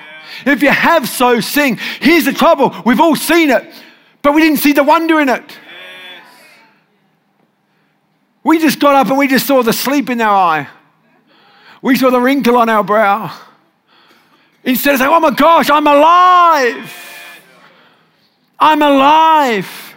If 0.45 0.63
you 0.63 0.71
have 0.71 1.09
so, 1.09 1.41
sing. 1.41 1.79
Here's 2.01 2.27
the 2.27 2.33
trouble 2.33 2.75
we've 2.85 3.01
all 3.01 3.17
seen 3.17 3.51
it, 3.51 3.73
but 4.23 4.35
we 4.35 4.43
didn't 4.43 4.59
see 4.59 4.73
the 4.73 4.85
wonder 4.85 5.21
in 5.21 5.29
it. 5.29 5.59
We 8.49 8.59
just 8.59 8.81
got 8.81 8.95
up 8.95 9.09
and 9.09 9.19
we 9.19 9.29
just 9.29 9.47
saw 9.47 9.63
the 9.63 9.75
sleep 9.75 10.09
in 10.09 10.23
our 10.23 10.35
eye. 10.35 10.69
We 11.83 11.97
saw 11.97 12.09
the 12.09 12.19
wrinkle 12.19 12.57
on 12.57 12.71
our 12.71 12.83
brow. 12.83 13.31
Instead 14.65 14.95
of 14.95 15.01
saying, 15.01 15.13
oh 15.13 15.21
my 15.21 15.33
gosh, 15.33 15.69
I'm 15.69 15.87
alive. 15.87 16.91
I'm 18.59 18.81
alive. 18.81 19.95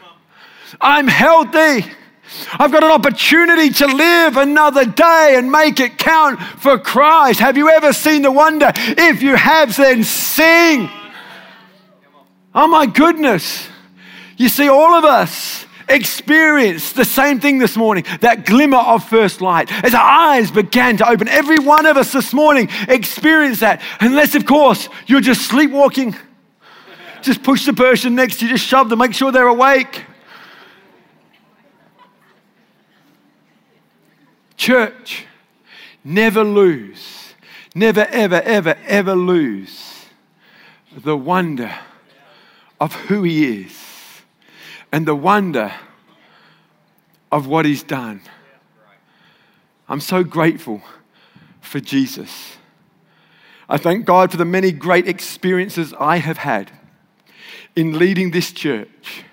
I'm 0.82 1.08
healthy. 1.08 1.90
I've 2.52 2.74
got 2.74 2.84
an 2.84 2.92
opportunity 2.92 3.70
to 3.70 3.88
live 3.88 4.36
another 4.36 4.84
day 4.84 5.36
and 5.38 5.50
make 5.50 5.80
it 5.80 5.98
count 5.98 6.42
for 6.42 6.78
Christ. 6.78 7.40
Have 7.40 7.56
you 7.56 7.70
ever 7.70 7.94
seen 7.94 8.22
the 8.22 8.34
wonder? 8.34 8.74
If 8.76 9.24
you 9.24 9.36
have, 9.36 9.78
then 9.78 10.04
sing. 10.04 10.90
Oh 12.54 12.68
my 12.68 12.86
goodness. 12.86 13.66
You 14.36 14.50
see, 14.50 14.68
all 14.68 14.94
of 14.94 15.06
us 15.06 15.66
experienced 15.92 16.96
the 16.96 17.06
same 17.06 17.40
thing 17.40 17.60
this 17.60 17.76
morning 17.78 18.06
that 18.22 18.46
glimmer 18.46 18.78
of 18.78 19.08
first 19.08 19.42
light. 19.42 19.72
As 19.84 19.94
our 19.94 20.02
eyes 20.02 20.52
began 20.52 20.98
to 20.98 21.10
open, 21.10 21.28
every 21.28 21.60
one 21.60 21.86
of 21.86 21.98
us 21.98 22.12
this 22.12 22.34
morning 22.34 22.70
experienced 22.88 23.62
that. 23.62 23.82
Unless, 24.00 24.36
of 24.36 24.46
course, 24.46 24.90
you're 25.08 25.22
just 25.22 25.42
sleepwalking. 25.42 26.16
Just 27.22 27.44
push 27.44 27.66
the 27.66 27.74
person 27.74 28.16
next 28.16 28.40
to 28.40 28.46
you, 28.46 28.52
just 28.52 28.66
shove 28.66 28.90
them, 28.90 29.00
make 29.00 29.14
sure 29.14 29.32
they're 29.32 29.48
awake. 29.48 30.06
Church, 34.58 35.26
never 36.04 36.44
lose, 36.44 37.34
never, 37.76 38.06
ever, 38.10 38.42
ever, 38.42 38.76
ever 38.86 39.16
lose 39.16 40.06
the 40.96 41.16
wonder 41.16 41.74
of 42.80 42.94
who 42.94 43.24
He 43.24 43.64
is 43.64 43.81
and 44.92 45.08
the 45.08 45.16
wonder 45.16 45.74
of 47.32 47.48
what 47.48 47.66
He's 47.66 47.84
done. 47.84 48.22
I'm 49.88 50.02
so 50.02 50.24
grateful 50.24 50.82
for 51.60 51.80
Jesus. 51.80 52.58
I 53.70 53.78
thank 53.78 54.06
God 54.06 54.32
for 54.32 54.38
the 54.38 54.46
many 54.46 54.72
great 54.72 55.08
experiences 55.08 55.94
I 55.98 56.18
have 56.18 56.38
had 56.38 56.72
in 57.76 57.98
leading 57.98 58.32
this 58.32 58.52
church. 58.52 59.24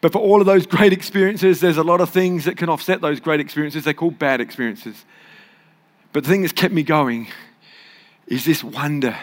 But 0.00 0.12
for 0.12 0.18
all 0.18 0.40
of 0.40 0.46
those 0.46 0.66
great 0.66 0.92
experiences, 0.92 1.60
there's 1.60 1.76
a 1.76 1.82
lot 1.82 2.00
of 2.00 2.08
things 2.08 2.46
that 2.46 2.56
can 2.56 2.70
offset 2.70 3.02
those 3.02 3.20
great 3.20 3.40
experiences. 3.40 3.84
They're 3.84 3.92
called 3.92 4.18
bad 4.18 4.40
experiences. 4.40 5.04
But 6.12 6.24
the 6.24 6.30
thing 6.30 6.40
that's 6.40 6.52
kept 6.52 6.72
me 6.72 6.82
going 6.82 7.28
is 8.26 8.44
this 8.44 8.64
wonder 8.64 9.18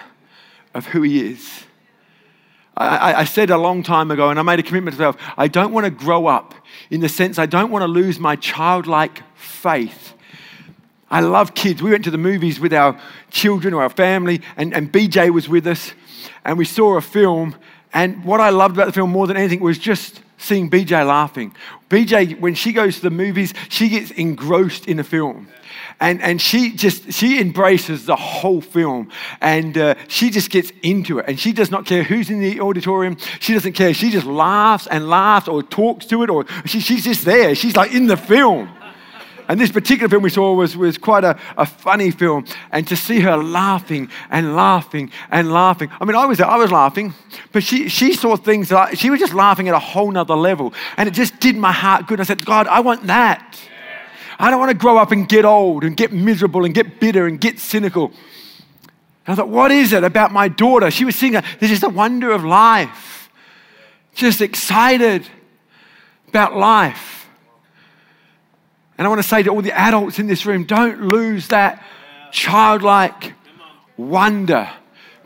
of 0.73 0.86
who 0.88 1.01
He 1.01 1.32
is. 1.32 1.63
I, 2.78 3.22
I, 3.22 3.24
said 3.24 3.50
a 3.50 3.58
long 3.58 3.82
time 3.82 4.12
ago, 4.12 4.30
and 4.30 4.40
I 4.40 4.44
made 4.44 4.60
a 4.60 4.63
commitment 4.63 4.96
to 4.98 5.02
myself 5.02 5.18
I 5.36 5.48
don't 5.48 5.74
want 5.74 5.86
to 5.86 5.90
grow 5.90 6.28
up 6.28 6.54
in 6.90 7.02
the 7.02 7.10
sense 7.10 7.40
I 7.40 7.48
don't 7.48 7.72
want 7.72 7.82
to 7.84 7.88
lose 7.88 8.20
my 8.20 8.36
childlike 8.36 9.24
faith. 9.36 10.13
I 11.10 11.22
love 11.22 11.56
kids. 11.56 11.82
We 11.82 11.92
went 11.92 12.04
to 12.04 12.12
the 12.12 12.18
movies 12.18 12.60
with 12.60 12.74
our 12.74 13.00
children 13.32 13.74
or 13.74 13.82
our 13.82 13.90
family, 13.90 14.42
and, 14.58 14.74
and 14.74 14.92
BJ 14.92 15.32
was 15.32 15.48
with 15.50 15.66
us, 15.66 15.94
and 16.46 16.58
we 16.58 16.66
saw 16.66 16.98
a 16.98 17.02
film. 17.02 17.56
And 17.94 18.24
what 18.26 18.42
I 18.42 18.50
loved 18.50 18.76
about 18.76 18.88
the 18.88 18.94
film 18.94 19.12
more 19.12 19.26
than 19.26 19.38
anything 19.38 19.62
was 19.62 19.80
just 19.80 20.22
seeing 20.38 20.70
BJ 20.70 21.08
laughing. 21.08 21.56
BJ, 21.90 22.40
when 22.40 22.54
she 22.54 22.74
goes 22.74 22.98
to 22.98 23.02
the 23.02 23.10
movies, 23.10 23.54
she 23.70 23.90
gets 23.90 24.12
engrossed 24.12 24.88
in 24.88 24.98
the 24.98 25.04
film. 25.04 25.48
And, 26.00 26.22
and 26.22 26.40
she 26.40 26.74
just, 26.74 27.12
she 27.12 27.42
embraces 27.42 28.06
the 28.06 28.16
whole 28.16 28.62
film 28.62 29.10
and 29.42 29.76
uh, 29.78 29.96
she 30.08 30.30
just 30.30 30.52
gets 30.52 30.72
into 30.84 31.18
it. 31.18 31.26
And 31.28 31.40
she 31.40 31.54
does 31.54 31.72
not 31.72 31.88
care 31.88 32.04
who's 32.04 32.30
in 32.30 32.40
the 32.40 32.62
auditorium. 32.62 33.18
She 33.40 33.54
doesn't 33.54 33.74
care. 33.74 33.96
She 33.96 34.12
just 34.12 34.28
laughs 34.28 34.86
and 34.88 35.10
laughs 35.10 35.48
or 35.48 35.64
talks 35.64 36.06
to 36.08 36.22
it 36.22 36.30
or 36.30 36.46
she, 36.66 36.82
she's 36.82 37.04
just 37.04 37.26
there. 37.26 37.56
She's 37.56 37.76
like 37.76 37.94
in 37.94 38.06
the 38.06 38.18
film. 38.18 38.70
And 39.48 39.60
this 39.60 39.72
particular 39.72 40.10
film 40.10 40.24
we 40.24 40.30
saw 40.30 40.54
was, 40.54 40.76
was 40.76 40.98
quite 40.98 41.24
a, 41.24 41.40
a 41.58 41.66
funny 41.66 42.12
film. 42.12 42.46
And 42.72 42.88
to 42.88 42.96
see 42.96 43.22
her 43.22 43.38
laughing 43.38 44.10
and 44.30 44.56
laughing 44.56 45.12
and 45.32 45.52
laughing. 45.52 45.90
I 46.00 46.06
mean, 46.06 46.16
I 46.16 46.26
was, 46.26 46.40
I 46.42 46.58
was 46.58 46.72
laughing, 46.72 47.14
but 47.54 47.64
she, 47.64 47.88
she 47.88 48.14
saw 48.14 48.36
things 48.36 48.72
like, 48.72 48.98
she 48.98 49.10
was 49.10 49.20
just 49.20 49.34
laughing 49.34 49.68
at 49.70 49.74
a 49.74 49.80
whole 49.80 50.12
nother 50.12 50.36
level. 50.36 50.74
And 50.98 51.08
it 51.08 51.14
just 51.14 51.40
did 51.40 51.56
my 51.56 51.72
heart 51.72 52.08
good. 52.08 52.20
I 52.20 52.24
said, 52.24 52.46
God, 52.46 52.68
I 52.68 52.82
want 52.82 53.08
that. 53.08 53.58
I 54.39 54.50
don't 54.52 54.60
want 54.60 54.71
to 54.71 54.78
grow 54.78 54.97
up 54.97 55.12
and 55.12 55.28
get 55.28 55.45
old 55.45 55.84
and 55.84 55.97
get 55.97 56.13
miserable 56.13 56.65
and 56.65 56.73
get 56.73 57.00
bitter 57.00 57.26
and 57.26 57.39
get 57.41 57.60
cynical. 57.60 58.12
And 59.26 59.34
I 59.34 59.36
thought, 59.36 59.50
what 59.50 59.71
is 59.71 59.93
it 59.93 60.04
about 60.04 60.32
my 60.32 60.47
daughter? 60.47 60.91
She 60.91 61.06
was 61.06 61.15
singing, 61.15 61.41
this 61.60 61.71
is 61.71 61.84
a 61.84 61.89
wonder 61.89 62.32
of 62.32 62.43
life. 62.43 63.30
Just 64.13 64.41
excited 64.41 65.28
about 66.28 66.56
life. 66.56 67.28
And 68.97 69.06
I 69.06 69.10
want 69.10 69.21
to 69.21 69.28
say 69.28 69.43
to 69.43 69.50
all 69.50 69.62
the 69.62 69.71
adults 69.71 70.17
in 70.19 70.28
this 70.28 70.45
room 70.45 70.63
don't 70.63 71.08
lose 71.08 71.50
that 71.50 71.84
childlike 72.32 73.34
wonder 73.95 74.69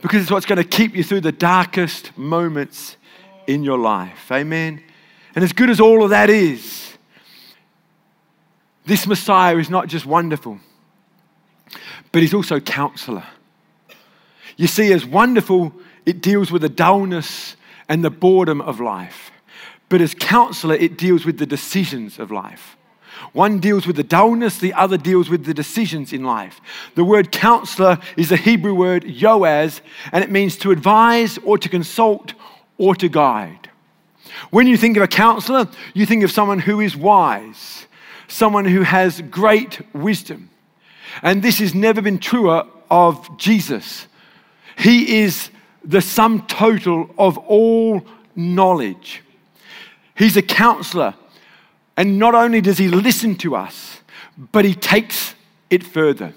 because 0.01 0.23
it's 0.23 0.31
what's 0.31 0.45
going 0.45 0.57
to 0.57 0.63
keep 0.63 0.95
you 0.95 1.03
through 1.03 1.21
the 1.21 1.31
darkest 1.31 2.17
moments 2.17 2.97
in 3.47 3.63
your 3.63 3.77
life. 3.77 4.31
Amen. 4.31 4.81
And 5.35 5.43
as 5.43 5.53
good 5.53 5.69
as 5.69 5.79
all 5.79 6.03
of 6.03 6.09
that 6.09 6.29
is, 6.29 6.90
this 8.85 9.05
Messiah 9.07 9.57
is 9.57 9.69
not 9.69 9.87
just 9.87 10.05
wonderful, 10.05 10.59
but 12.11 12.21
he's 12.21 12.33
also 12.33 12.59
counselor. 12.59 13.25
You 14.57 14.67
see, 14.67 14.91
as 14.91 15.05
wonderful, 15.05 15.73
it 16.05 16.21
deals 16.21 16.51
with 16.51 16.61
the 16.61 16.69
dullness 16.69 17.55
and 17.87 18.03
the 18.03 18.09
boredom 18.09 18.61
of 18.61 18.79
life. 18.79 19.31
But 19.89 20.01
as 20.01 20.13
counselor, 20.13 20.75
it 20.75 20.97
deals 20.97 21.25
with 21.25 21.37
the 21.37 21.45
decisions 21.45 22.19
of 22.19 22.31
life. 22.31 22.77
One 23.33 23.59
deals 23.59 23.85
with 23.85 23.95
the 23.95 24.03
dullness, 24.03 24.57
the 24.57 24.73
other 24.73 24.97
deals 24.97 25.29
with 25.29 25.45
the 25.45 25.53
decisions 25.53 26.11
in 26.11 26.23
life. 26.23 26.59
The 26.95 27.03
word 27.03 27.31
counselor 27.31 27.99
is 28.17 28.29
the 28.29 28.37
Hebrew 28.37 28.73
word 28.73 29.03
yoaz, 29.03 29.81
and 30.11 30.23
it 30.23 30.31
means 30.31 30.57
to 30.57 30.71
advise 30.71 31.37
or 31.39 31.57
to 31.57 31.69
consult 31.69 32.33
or 32.77 32.95
to 32.95 33.09
guide. 33.09 33.69
When 34.49 34.67
you 34.67 34.77
think 34.77 34.97
of 34.97 35.03
a 35.03 35.07
counselor, 35.07 35.67
you 35.93 36.05
think 36.05 36.23
of 36.23 36.31
someone 36.31 36.59
who 36.59 36.79
is 36.79 36.95
wise, 36.95 37.85
someone 38.31 38.65
who 38.65 38.81
has 38.81 39.21
great 39.21 39.81
wisdom. 39.93 40.49
And 41.21 41.43
this 41.43 41.59
has 41.59 41.75
never 41.75 42.01
been 42.01 42.19
truer 42.19 42.65
of 42.89 43.37
Jesus. 43.37 44.07
He 44.77 45.19
is 45.19 45.49
the 45.83 46.01
sum 46.01 46.45
total 46.47 47.09
of 47.17 47.37
all 47.37 48.05
knowledge. 48.35 49.21
He's 50.15 50.37
a 50.37 50.41
counselor 50.41 51.15
and 51.97 52.17
not 52.17 52.33
only 52.33 52.61
does 52.61 52.77
he 52.77 52.87
listen 52.87 53.35
to 53.37 53.55
us, 53.55 53.99
but 54.51 54.65
he 54.65 54.73
takes 54.73 55.35
it 55.69 55.83
further. 55.83 56.33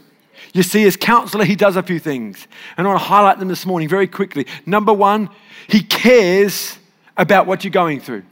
You 0.53 0.63
see, 0.63 0.85
as 0.85 0.97
counselor, 0.97 1.45
he 1.45 1.57
does 1.57 1.77
a 1.77 1.83
few 1.83 1.99
things. 1.99 2.47
And 2.77 2.87
I 2.87 2.91
want 2.91 3.01
to 3.01 3.07
highlight 3.07 3.39
them 3.39 3.49
this 3.49 3.65
morning 3.65 3.89
very 3.89 4.07
quickly. 4.07 4.47
Number 4.67 4.93
one, 4.93 5.31
he 5.69 5.83
cares 5.83 6.79
about 7.17 7.47
what 7.47 7.65
you're 7.65 7.71
going 7.71 8.01
through. 8.01 8.25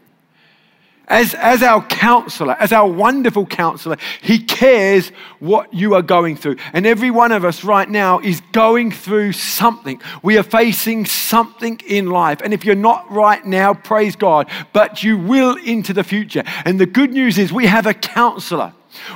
As, 1.08 1.34
as 1.34 1.62
our 1.62 1.84
counselor, 1.86 2.56
as 2.60 2.72
our 2.72 2.88
wonderful 2.88 3.44
counselor, 3.44 3.96
he 4.20 4.38
cares 4.38 5.08
what 5.40 5.72
you 5.74 5.94
are 5.94 6.02
going 6.02 6.36
through. 6.36 6.56
And 6.72 6.86
every 6.86 7.10
one 7.10 7.32
of 7.32 7.44
us 7.44 7.64
right 7.64 7.88
now 7.88 8.20
is 8.20 8.40
going 8.52 8.92
through 8.92 9.32
something. 9.32 10.00
We 10.22 10.38
are 10.38 10.44
facing 10.44 11.06
something 11.06 11.80
in 11.86 12.06
life. 12.06 12.40
And 12.42 12.54
if 12.54 12.64
you're 12.64 12.74
not 12.76 13.10
right 13.10 13.44
now, 13.44 13.74
praise 13.74 14.14
God, 14.14 14.48
but 14.72 15.02
you 15.02 15.18
will 15.18 15.56
into 15.56 15.92
the 15.92 16.04
future. 16.04 16.44
And 16.64 16.78
the 16.78 16.86
good 16.86 17.12
news 17.12 17.36
is 17.36 17.52
we 17.52 17.66
have 17.66 17.86
a 17.86 17.94
counselor 17.94 18.72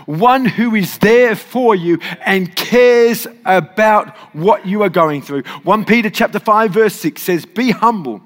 one 0.06 0.46
who 0.46 0.74
is 0.74 0.96
there 0.98 1.36
for 1.36 1.74
you 1.74 1.98
and 2.24 2.56
cares 2.56 3.26
about 3.44 4.16
what 4.34 4.66
you 4.66 4.82
are 4.82 4.88
going 4.88 5.20
through. 5.20 5.42
1 5.42 5.84
Peter 5.84 6.08
chapter 6.08 6.38
5 6.38 6.70
verse 6.70 6.94
6 6.94 7.22
says, 7.22 7.44
"Be 7.44 7.72
humble 7.72 8.22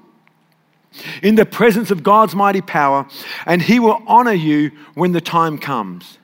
in 1.21 1.35
the 1.35 1.45
presence 1.45 1.91
of 1.91 2.03
God's 2.03 2.35
mighty 2.35 2.61
power, 2.61 3.07
and 3.45 3.61
He 3.61 3.79
will 3.79 4.01
honor 4.07 4.33
you 4.33 4.71
when 4.93 5.11
the 5.11 5.21
time 5.21 5.57
comes. 5.57 6.17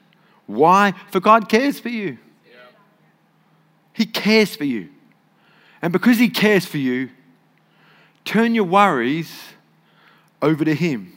Why? 0.45 0.93
For 1.11 1.19
God 1.19 1.49
cares 1.49 1.79
for 1.79 1.89
you. 1.89 2.17
He 3.93 4.05
cares 4.05 4.55
for 4.55 4.63
you. 4.63 4.89
And 5.81 5.91
because 5.91 6.17
He 6.17 6.29
cares 6.29 6.65
for 6.65 6.77
you, 6.77 7.09
turn 8.25 8.55
your 8.55 8.65
worries 8.65 9.31
over 10.41 10.63
to 10.63 10.75
Him. 10.75 11.13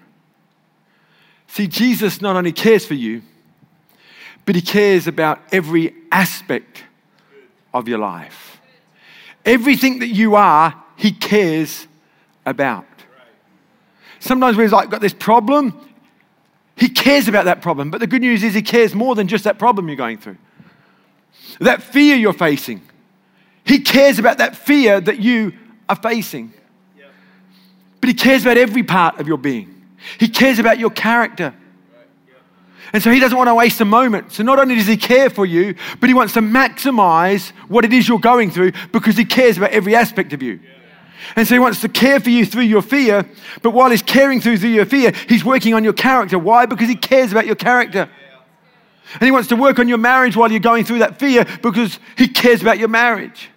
See, 1.46 1.66
Jesus 1.66 2.20
not 2.20 2.36
only 2.36 2.52
cares 2.52 2.86
for 2.86 2.94
you, 2.94 3.22
but 4.46 4.54
He 4.54 4.62
cares 4.62 5.06
about 5.06 5.40
every 5.52 5.94
aspect 6.10 6.84
of 7.74 7.88
your 7.88 7.98
life. 7.98 8.60
Everything 9.44 9.98
that 10.00 10.08
you 10.08 10.36
are, 10.36 10.74
He 10.96 11.12
cares 11.12 11.86
about. 12.46 12.86
Sometimes 14.20 14.56
we've 14.56 14.70
like 14.70 14.90
got 14.90 15.00
this 15.00 15.14
problem. 15.14 15.78
He 16.76 16.88
cares 16.88 17.26
about 17.26 17.46
that 17.46 17.60
problem. 17.62 17.90
But 17.90 18.00
the 18.00 18.06
good 18.06 18.22
news 18.22 18.42
is 18.42 18.54
he 18.54 18.62
cares 18.62 18.94
more 18.94 19.14
than 19.14 19.26
just 19.26 19.44
that 19.44 19.58
problem 19.58 19.88
you're 19.88 19.96
going 19.96 20.18
through. 20.18 20.36
That 21.58 21.82
fear 21.82 22.16
you're 22.16 22.32
facing. 22.32 22.82
He 23.64 23.80
cares 23.80 24.18
about 24.18 24.38
that 24.38 24.56
fear 24.56 25.00
that 25.00 25.18
you 25.18 25.52
are 25.88 25.96
facing. 25.96 26.52
But 28.00 28.08
he 28.08 28.14
cares 28.14 28.42
about 28.42 28.56
every 28.56 28.82
part 28.82 29.20
of 29.20 29.28
your 29.28 29.36
being. 29.36 29.74
He 30.18 30.28
cares 30.28 30.58
about 30.58 30.78
your 30.78 30.90
character. 30.90 31.54
And 32.92 33.02
so 33.02 33.10
he 33.10 33.20
doesn't 33.20 33.36
want 33.36 33.48
to 33.48 33.54
waste 33.54 33.80
a 33.80 33.84
moment. 33.84 34.32
So 34.32 34.42
not 34.42 34.58
only 34.58 34.74
does 34.74 34.86
he 34.86 34.96
care 34.96 35.30
for 35.30 35.46
you, 35.46 35.74
but 36.00 36.08
he 36.08 36.14
wants 36.14 36.32
to 36.34 36.40
maximize 36.40 37.50
what 37.68 37.84
it 37.84 37.92
is 37.92 38.08
you're 38.08 38.18
going 38.18 38.50
through 38.50 38.72
because 38.90 39.16
he 39.16 39.24
cares 39.24 39.58
about 39.58 39.70
every 39.70 39.94
aspect 39.94 40.32
of 40.32 40.42
you. 40.42 40.54
Yeah. 40.62 40.79
And 41.36 41.46
so 41.46 41.54
he 41.54 41.58
wants 41.58 41.80
to 41.82 41.88
care 41.88 42.20
for 42.20 42.30
you 42.30 42.44
through 42.46 42.62
your 42.62 42.82
fear, 42.82 43.28
but 43.62 43.70
while 43.70 43.90
he's 43.90 44.02
caring 44.02 44.40
through, 44.40 44.54
your 44.54 44.86
fear, 44.86 45.12
he's 45.28 45.44
working 45.44 45.74
on 45.74 45.84
your 45.84 45.92
character. 45.92 46.38
Why? 46.38 46.66
Because 46.66 46.88
he 46.88 46.96
cares 46.96 47.30
about 47.30 47.46
your 47.46 47.56
character. 47.56 48.08
And 49.14 49.22
he 49.22 49.30
wants 49.30 49.48
to 49.48 49.56
work 49.56 49.78
on 49.78 49.88
your 49.88 49.98
marriage 49.98 50.36
while 50.36 50.50
you're 50.50 50.60
going 50.60 50.84
through 50.84 51.00
that 51.00 51.18
fear 51.18 51.44
because 51.62 51.98
he 52.16 52.28
cares 52.28 52.62
about 52.62 52.78
your 52.78 52.88
marriage. 52.88 53.50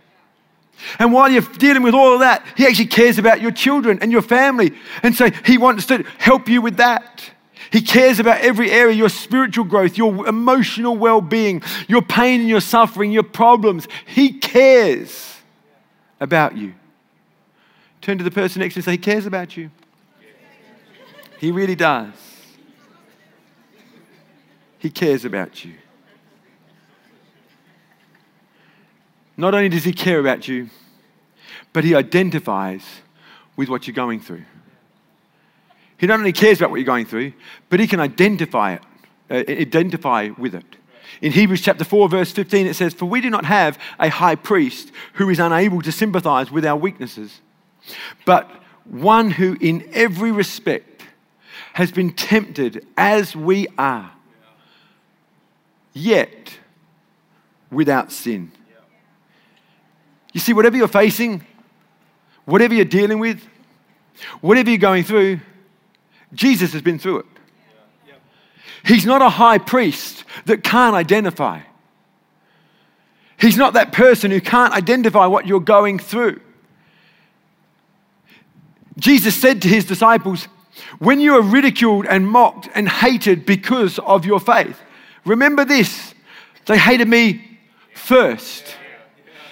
And 0.99 1.13
while 1.13 1.29
you're 1.31 1.41
dealing 1.41 1.83
with 1.83 1.93
all 1.93 2.13
of 2.13 2.19
that, 2.19 2.45
he 2.57 2.65
actually 2.65 2.87
cares 2.87 3.17
about 3.17 3.41
your 3.41 3.51
children 3.51 3.99
and 4.01 4.11
your 4.11 4.21
family. 4.21 4.73
And 5.01 5.15
so 5.15 5.29
he 5.45 5.57
wants 5.57 5.85
to 5.87 6.03
help 6.17 6.49
you 6.49 6.61
with 6.61 6.77
that. 6.77 7.31
He 7.71 7.81
cares 7.81 8.19
about 8.19 8.41
every 8.41 8.69
area 8.69 8.95
your 8.95 9.09
spiritual 9.09 9.65
growth, 9.65 9.97
your 9.97 10.27
emotional 10.27 10.95
well 10.97 11.21
being, 11.21 11.61
your 11.87 12.01
pain 12.01 12.41
and 12.41 12.49
your 12.49 12.61
suffering, 12.61 13.11
your 13.11 13.23
problems. 13.23 13.87
He 14.05 14.33
cares 14.33 15.37
about 16.19 16.57
you. 16.57 16.73
Turn 18.03 18.17
to 18.17 18.23
the 18.23 18.31
person 18.31 18.59
next 18.59 18.73
to 18.73 18.79
you 18.79 18.81
and 18.81 18.85
say, 18.85 18.91
He 18.91 18.97
cares 18.97 19.25
about 19.25 19.55
you. 19.55 19.71
He 21.39 21.51
really 21.51 21.75
does. 21.75 22.13
He 24.77 24.89
cares 24.89 25.23
about 25.23 25.63
you. 25.63 25.75
Not 29.37 29.53
only 29.53 29.69
does 29.69 29.85
He 29.85 29.93
care 29.93 30.19
about 30.19 30.49
you, 30.49 30.69
but 31.71 31.85
He 31.85 31.95
identifies 31.95 32.83
with 33.55 33.69
what 33.69 33.87
you're 33.87 33.95
going 33.95 34.19
through. 34.19 34.43
He 35.97 36.05
not 36.05 36.19
only 36.19 36.33
cares 36.33 36.59
about 36.59 36.71
what 36.71 36.81
you're 36.81 36.85
going 36.85 37.05
through, 37.05 37.31
but 37.69 37.79
he 37.79 37.87
can 37.87 38.01
identify 38.01 38.73
it, 38.73 38.81
uh, 39.31 39.49
identify 39.49 40.31
with 40.37 40.53
it. 40.53 40.65
In 41.21 41.31
Hebrews 41.31 41.61
chapter 41.61 41.85
4, 41.85 42.09
verse 42.09 42.33
15, 42.33 42.67
it 42.67 42.73
says, 42.73 42.93
For 42.93 43.05
we 43.05 43.21
do 43.21 43.29
not 43.29 43.45
have 43.45 43.79
a 43.97 44.09
high 44.09 44.35
priest 44.35 44.91
who 45.13 45.29
is 45.29 45.39
unable 45.39 45.81
to 45.81 45.93
sympathize 45.93 46.51
with 46.51 46.65
our 46.65 46.75
weaknesses, 46.75 47.39
but 48.25 48.49
one 48.85 49.31
who 49.31 49.57
in 49.59 49.89
every 49.93 50.31
respect 50.31 51.03
has 51.73 51.91
been 51.91 52.11
tempted 52.11 52.85
as 52.97 53.35
we 53.35 53.67
are, 53.77 54.11
yet 55.93 56.57
without 57.71 58.11
sin. 58.11 58.51
You 60.33 60.39
see, 60.39 60.53
whatever 60.53 60.77
you're 60.77 60.87
facing, 60.87 61.45
whatever 62.45 62.73
you're 62.73 62.85
dealing 62.85 63.19
with, 63.19 63.41
whatever 64.41 64.69
you're 64.69 64.79
going 64.79 65.03
through, 65.03 65.39
Jesus 66.33 66.73
has 66.73 66.81
been 66.81 66.99
through 66.99 67.19
it. 67.19 67.25
He's 68.85 69.05
not 69.05 69.21
a 69.21 69.29
high 69.29 69.59
priest 69.59 70.25
that 70.45 70.63
can't 70.63 70.95
identify. 70.95 71.61
He's 73.39 73.57
not 73.57 73.73
that 73.73 73.91
person 73.93 74.29
who 74.29 74.41
can't 74.41 74.73
identify 74.73 75.25
what 75.25 75.47
you're 75.47 75.59
going 75.59 75.99
through. 75.99 76.41
Jesus 78.97 79.35
said 79.35 79.61
to 79.61 79.67
his 79.67 79.85
disciples, 79.85 80.47
When 80.99 81.19
you 81.19 81.35
are 81.35 81.41
ridiculed 81.41 82.05
and 82.05 82.27
mocked 82.27 82.69
and 82.75 82.87
hated 82.87 83.45
because 83.45 83.99
of 83.99 84.25
your 84.25 84.39
faith, 84.39 84.79
remember 85.25 85.65
this 85.65 86.13
they 86.65 86.77
hated 86.77 87.07
me 87.07 87.59
first. 87.93 88.75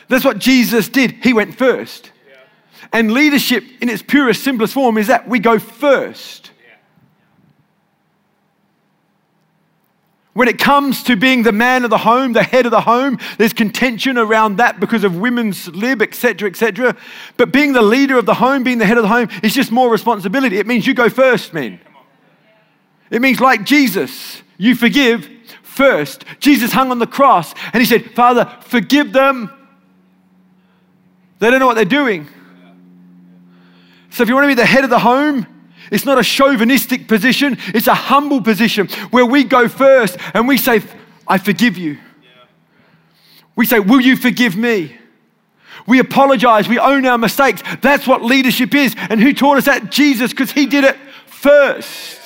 That's 0.08 0.26
what 0.26 0.40
Jesus 0.40 0.90
did. 0.90 1.12
He 1.24 1.34
went 1.34 1.56
first. 1.56 2.12
And 2.94 3.14
leadership, 3.14 3.64
in 3.82 3.90
its 3.90 4.02
purest, 4.02 4.44
simplest 4.44 4.74
form, 4.74 4.98
is 4.98 5.08
that 5.08 5.28
we 5.28 5.40
go 5.40 5.60
first. 5.60 6.51
When 10.34 10.48
it 10.48 10.60
comes 10.60 11.04
to 11.04 11.18
being 11.18 11.44
the 11.44 11.52
man 11.52 11.84
of 11.84 11.90
the 11.90 11.98
home, 11.98 12.32
the 12.32 12.44
head 12.44 12.66
of 12.66 12.72
the 12.72 12.82
home, 12.82 13.20
there's 13.38 13.52
contention 13.52 14.18
around 14.18 14.58
that 14.58 14.80
because 14.80 15.04
of 15.04 15.18
women's 15.18 15.68
lib, 15.68 16.02
etc., 16.02 16.50
etc. 16.50 16.96
But 17.36 17.52
being 17.52 17.74
the 17.74 17.82
leader 17.82 18.18
of 18.18 18.26
the 18.26 18.36
home, 18.36 18.64
being 18.64 18.78
the 18.78 18.86
head 18.86 18.98
of 18.98 19.04
the 19.04 19.10
home, 19.10 19.28
is 19.44 19.54
just 19.54 19.72
more 19.72 19.92
responsibility. 19.92 20.58
It 20.58 20.68
means 20.68 20.88
you 20.88 20.94
go 20.94 21.10
first, 21.10 21.54
men. 21.54 21.82
It 23.10 23.22
means, 23.22 23.42
like 23.42 23.66
Jesus, 23.66 24.42
you 24.58 24.74
forgive 24.74 25.28
first. 25.64 26.24
Jesus 26.40 26.72
hung 26.72 26.92
on 26.92 27.00
the 27.00 27.08
cross 27.08 27.54
and 27.74 27.82
he 27.82 27.86
said, 27.86 28.12
Father, 28.12 28.58
forgive 28.62 29.12
them. 29.12 29.52
They 31.40 31.50
don't 31.50 31.60
know 31.60 31.68
what 31.68 31.76
they're 31.76 31.86
doing. 31.86 32.30
So 34.12 34.24
if 34.24 34.30
you 34.30 34.36
want 34.36 34.46
to 34.46 34.50
be 34.50 34.54
the 34.54 34.66
head 34.66 34.84
of 34.84 34.90
the 34.90 35.00
home, 35.00 35.48
it's 35.92 36.06
not 36.06 36.18
a 36.18 36.24
chauvinistic 36.24 37.08
position, 37.08 37.58
it's 37.68 37.88
a 37.88 37.94
humble 37.94 38.42
position 38.42 38.88
where 39.12 39.26
we 39.26 39.44
go 39.44 39.68
first 39.68 40.18
and 40.34 40.48
we 40.48 40.58
say, 40.58 40.82
I 41.28 41.38
forgive 41.38 41.78
you. 41.78 41.98
We 43.56 43.66
say, 43.66 43.80
Will 43.80 44.02
you 44.02 44.16
forgive 44.16 44.56
me? 44.56 44.98
We 45.86 46.00
apologize, 46.00 46.70
we 46.70 46.80
own 46.80 47.06
our 47.06 47.18
mistakes. 47.18 47.62
That's 47.82 48.08
what 48.08 48.24
leadership 48.24 48.74
is. 48.74 48.96
And 49.10 49.22
who 49.22 49.34
taught 49.34 49.58
us 49.58 49.66
that? 49.66 49.92
Jesus, 49.92 50.32
because 50.32 50.52
he 50.52 50.66
did 50.66 50.84
it 50.84 50.96
first. 51.28 52.20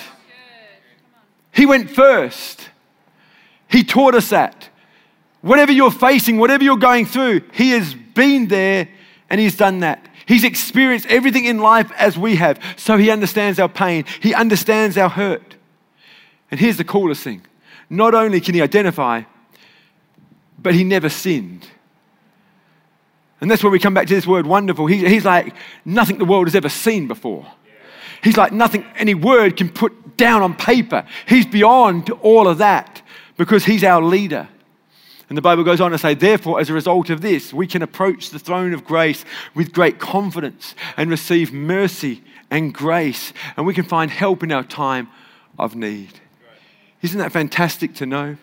He 1.52 1.66
went 1.66 1.90
first. 1.90 2.70
He 3.68 3.84
taught 3.84 4.14
us 4.14 4.30
that. 4.30 4.70
Whatever 5.42 5.72
you're 5.72 5.92
facing, 5.92 6.38
whatever 6.38 6.64
you're 6.64 6.78
going 6.78 7.06
through, 7.06 7.42
he 7.54 7.72
has 7.72 7.94
been 7.94 8.48
there 8.48 8.90
and 9.30 9.40
he's 9.40 9.56
done 9.56 9.80
that. 9.80 10.06
He's 10.28 10.44
experienced 10.44 11.06
everything 11.08 11.46
in 11.46 11.60
life 11.60 11.92
as 11.98 12.18
we 12.18 12.36
have, 12.36 12.60
so 12.78 12.98
he 12.98 13.10
understands 13.10 13.60
our 13.60 13.70
pain, 13.70 14.06
he 14.22 14.34
understands 14.34 14.98
our 14.98 15.10
hurt. 15.10 15.56
And 16.52 16.60
here's 16.60 16.78
the 16.78 16.84
coolest 16.84 17.24
thing 17.24 17.42
not 17.90 18.16
only 18.16 18.42
can 18.42 18.56
he 18.56 18.62
identify, 18.62 19.24
but 20.58 20.74
he 20.74 20.84
never 20.84 21.10
sinned. 21.10 21.68
And 23.42 23.52
that's 23.52 23.64
where 23.64 23.72
we 23.72 23.80
come 23.80 23.94
back 23.94 24.08
to 24.08 24.16
this 24.16 24.26
word 24.26 24.48
wonderful. 24.48 24.88
He, 24.88 25.08
he's 25.08 25.26
like 25.26 25.54
nothing 25.84 26.18
the 26.18 26.26
world 26.26 26.48
has 26.48 26.56
ever 26.56 26.70
seen 26.70 27.08
before. 27.08 27.46
He's 28.24 28.38
like 28.38 28.52
nothing 28.52 28.86
any 28.96 29.14
word 29.14 29.58
can 29.58 29.70
put 29.70 30.18
down 30.18 30.42
on 30.42 30.56
paper. 30.56 31.06
He's 31.28 31.46
beyond 31.46 32.10
all 32.10 32.48
of 32.48 32.58
that 32.60 33.02
because 33.38 33.66
he's 33.66 33.84
our 33.84 34.02
leader. 34.02 34.48
And 35.28 35.38
the 35.38 35.42
Bible 35.42 35.64
goes 35.64 35.82
on 35.82 35.92
to 35.92 35.98
say, 35.98 36.14
therefore, 36.14 36.60
as 36.60 36.70
a 36.70 36.74
result 36.74 37.10
of 37.10 37.22
this, 37.22 37.52
we 37.52 37.66
can 37.66 37.82
approach 37.82 38.30
the 38.30 38.40
throne 38.40 38.74
of 38.74 38.86
grace 38.86 39.26
with 39.56 39.74
great 39.74 40.00
confidence 40.00 40.76
and 40.98 41.10
receive 41.10 41.52
mercy 41.52 42.24
and 42.52 42.74
grace, 42.74 43.34
and 43.58 43.66
we 43.66 43.74
can 43.74 43.86
find 43.86 44.12
help 44.12 44.44
in 44.44 44.52
our 44.52 44.64
time 44.64 45.10
of 45.58 45.76
need. 45.76 46.20
Isn't 47.02 47.20
that 47.20 47.32
fantastic 47.32 47.96
to 47.96 48.06
know? 48.06 48.38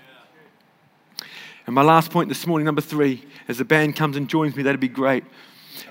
And 1.66 1.74
my 1.74 1.82
last 1.82 2.10
point 2.10 2.28
this 2.28 2.46
morning, 2.46 2.64
number 2.64 2.80
three, 2.80 3.24
as 3.46 3.58
the 3.58 3.64
band 3.64 3.94
comes 3.94 4.16
and 4.16 4.28
joins 4.28 4.56
me, 4.56 4.64
that'd 4.64 4.80
be 4.80 4.88
great. 4.88 5.24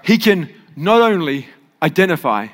He 0.04 0.18
can 0.18 0.54
not 0.76 1.02
only 1.02 1.48
identify 1.82 2.48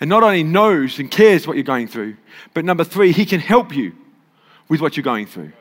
and 0.00 0.10
not 0.10 0.22
only 0.22 0.42
knows 0.42 0.98
and 0.98 1.10
cares 1.10 1.46
what 1.46 1.56
you're 1.56 1.62
going 1.62 1.86
through, 1.86 2.16
but 2.54 2.64
number 2.64 2.84
three, 2.84 3.12
he 3.12 3.24
can 3.24 3.38
help 3.38 3.74
you 3.74 3.92
with 4.68 4.80
what 4.80 4.96
you're 4.96 5.04
going 5.04 5.26
through. 5.26 5.52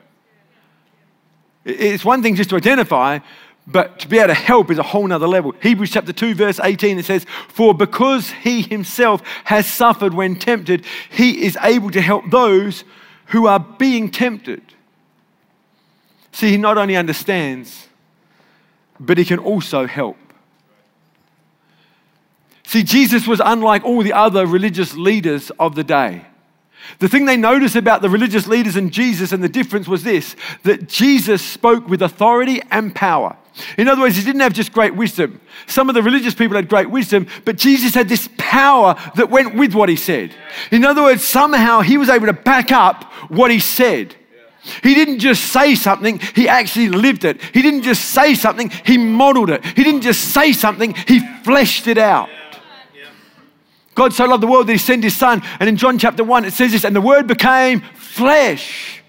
It's 1.70 2.06
one 2.06 2.22
thing 2.22 2.36
just 2.36 2.50
to 2.52 2.56
identify, 2.56 3.20
but 3.68 4.00
to 4.00 4.08
be 4.08 4.18
able 4.18 4.30
to 4.30 4.34
help 4.34 4.72
is 4.72 4.80
a 4.80 4.84
whole 4.84 5.06
nother 5.08 5.28
level. 5.28 5.54
Hebrews 5.62 5.92
chapter 5.92 6.12
2, 6.12 6.34
verse 6.34 6.60
18, 6.60 7.00
it 7.00 7.06
says, 7.06 7.26
For 7.50 7.74
because 7.74 8.32
he 8.32 8.62
himself 8.62 9.22
has 9.46 9.68
suffered 9.68 10.14
when 10.14 10.38
tempted, 10.38 10.86
he 11.10 11.44
is 11.44 11.58
able 11.62 11.92
to 11.92 12.02
help 12.02 12.30
those 12.32 12.84
who 13.28 13.48
are 13.48 13.60
being 13.60 14.10
tempted. 14.10 14.62
See, 16.32 16.52
he 16.52 16.58
not 16.58 16.78
only 16.78 16.96
understands, 16.96 17.88
but 19.00 19.18
he 19.18 19.26
can 19.26 19.40
also 19.40 19.86
help. 19.86 20.18
See, 22.64 22.84
Jesus 22.84 23.28
was 23.28 23.42
unlike 23.44 23.84
all 23.84 24.04
the 24.04 24.14
other 24.14 24.46
religious 24.46 24.96
leaders 24.96 25.52
of 25.60 25.76
the 25.76 25.84
day. 25.84 26.26
The 27.00 27.08
thing 27.08 27.26
they 27.26 27.38
noticed 27.38 27.76
about 27.76 28.02
the 28.02 28.10
religious 28.10 28.48
leaders 28.48 28.76
and 28.76 28.92
Jesus 28.92 29.32
and 29.32 29.44
the 29.44 29.50
difference 29.50 29.88
was 29.88 30.04
this 30.04 30.36
that 30.64 30.88
Jesus 30.88 31.44
spoke 31.44 31.88
with 31.88 32.02
authority 32.02 32.62
and 32.72 32.94
power. 32.94 33.38
In 33.78 33.88
other 33.88 34.02
words, 34.02 34.16
he 34.16 34.24
didn't 34.24 34.42
have 34.42 34.54
just 34.54 34.72
great 34.72 34.96
wisdom. 34.96 35.42
Some 35.68 35.90
of 35.90 35.96
the 35.96 36.02
religious 36.04 36.34
people 36.34 36.56
had 36.56 36.70
great 36.70 36.90
wisdom, 36.90 37.28
but 37.46 37.58
Jesus 37.58 37.94
had 37.94 38.08
this 38.08 38.30
power 38.38 38.96
that 39.16 39.30
went 39.30 39.56
with 39.56 39.74
what 39.74 39.90
he 39.90 39.96
said. 39.96 40.34
In 40.72 40.86
other 40.86 41.04
words, 41.04 41.24
somehow 41.24 41.82
he 41.82 41.98
was 41.98 42.10
able 42.10 42.28
to 42.28 42.34
back 42.34 42.72
up 42.72 43.04
what 43.30 43.52
he 43.52 43.60
said. 43.60 44.16
He 44.84 44.94
didn't 44.94 45.20
just 45.20 45.52
say 45.52 45.76
something, 45.76 46.20
he 46.36 46.48
actually 46.48 46.90
lived 46.90 47.24
it. 47.24 47.42
He 47.54 47.62
didn't 47.62 47.84
just 47.84 48.12
say 48.12 48.36
something, 48.36 48.70
he 48.86 48.98
modeled 48.98 49.50
it. 49.50 49.66
He 49.66 49.84
didn't 49.84 50.02
just 50.02 50.34
say 50.34 50.54
something, 50.54 50.94
he 51.08 51.20
fleshed 51.44 51.88
it 51.88 51.98
out. 51.98 52.30
God 54.00 54.14
so 54.14 54.24
loved 54.24 54.42
the 54.42 54.48
world 54.48 54.68
that 54.68 54.72
he 54.72 54.78
sent 54.78 55.04
his 55.04 55.14
son. 55.14 55.42
And 55.60 55.68
in 55.68 55.76
John 55.76 56.00
chapter 56.00 56.24
1, 56.24 56.46
it 56.46 56.54
says 56.54 56.72
this, 56.72 56.86
and 56.86 56.96
the 56.96 57.02
word 57.02 57.28
became 57.28 57.82
flesh. 57.96 59.04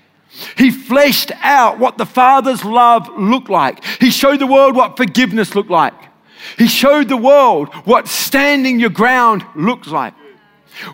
He 0.59 0.73
fleshed 0.73 1.31
out 1.43 1.79
what 1.79 1.97
the 1.97 2.05
Father's 2.05 2.65
love 2.65 3.09
looked 3.17 3.49
like. 3.49 3.85
He 4.01 4.11
showed 4.11 4.41
the 4.41 4.49
world 4.49 4.75
what 4.75 4.97
forgiveness 4.97 5.55
looked 5.55 5.71
like. 5.71 5.95
He 6.59 6.67
showed 6.67 7.09
the 7.09 7.17
world 7.17 7.73
what 7.85 8.09
standing 8.09 8.81
your 8.81 8.91
ground 8.91 9.45
looks 9.55 9.87
like. 9.87 10.13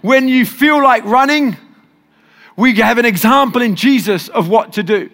When 0.02 0.28
you 0.28 0.44
feel 0.44 0.82
like 0.82 1.02
running, 1.04 1.56
we 2.54 2.74
have 2.74 2.98
an 2.98 3.06
example 3.06 3.62
in 3.62 3.76
Jesus 3.76 4.28
of 4.28 4.50
what 4.50 4.74
to 4.74 4.82
do. 4.82 5.09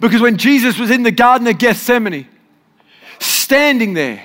Because 0.00 0.20
when 0.20 0.36
Jesus 0.36 0.78
was 0.78 0.90
in 0.90 1.02
the 1.02 1.10
Garden 1.10 1.46
of 1.46 1.56
Gethsemane, 1.56 2.28
standing 3.20 3.94
there, 3.94 4.22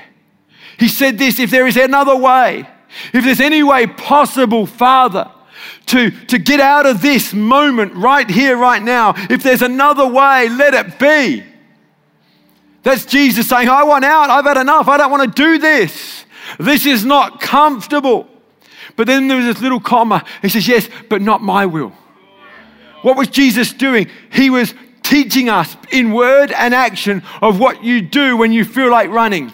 he 0.78 0.90
said 0.90 1.18
this 1.18 1.40
if 1.40 1.52
there 1.52 1.68
is 1.68 1.78
another 1.78 2.18
way, 2.18 2.68
if 3.14 3.24
there's 3.24 3.40
any 3.40 3.64
way 3.64 3.88
possible, 3.88 4.66
Father, 4.66 5.30
to, 5.88 6.12
to 6.28 6.38
get 6.38 6.60
out 6.60 6.86
of 6.86 7.02
this 7.02 7.34
moment 7.34 7.94
right 7.96 8.30
here, 8.30 8.58
right 8.58 8.82
now, 8.82 9.14
if 9.30 9.44
there's 9.44 9.62
another 9.62 10.08
way, 10.08 10.50
let 10.50 10.74
it 10.74 11.00
be. 11.00 11.44
That's 12.84 13.06
Jesus 13.06 13.48
saying, 13.48 13.70
I 13.70 13.84
want 13.84 14.04
out. 14.06 14.30
I've 14.30 14.46
had 14.46 14.58
enough. 14.58 14.88
I 14.88 14.98
don't 14.98 15.12
want 15.12 15.36
to 15.36 15.44
do 15.44 15.58
this. 15.58 16.26
This 16.60 16.86
is 16.86 17.06
not 17.06 17.40
comfortable. 17.40 18.28
But 18.96 19.08
then 19.08 19.28
there's 19.28 19.46
this 19.46 19.62
little 19.62 19.80
comma. 19.80 20.26
He 20.42 20.50
says, 20.50 20.68
Yes, 20.68 20.90
but 21.10 21.22
not 21.22 21.42
my 21.42 21.66
will. 21.66 21.94
What 23.02 23.18
was 23.18 23.28
Jesus 23.28 23.74
doing? 23.74 24.10
He 24.32 24.50
was 24.50 24.74
teaching 25.02 25.50
us 25.50 25.76
in 25.92 26.14
word 26.14 26.52
and 26.52 26.74
action 26.74 27.24
of 27.42 27.60
what 27.60 27.84
you 27.84 28.02
do 28.02 28.38
when 28.38 28.52
you 28.52 28.66
feel 28.66 28.90
like 28.90 29.10
running. 29.10 29.52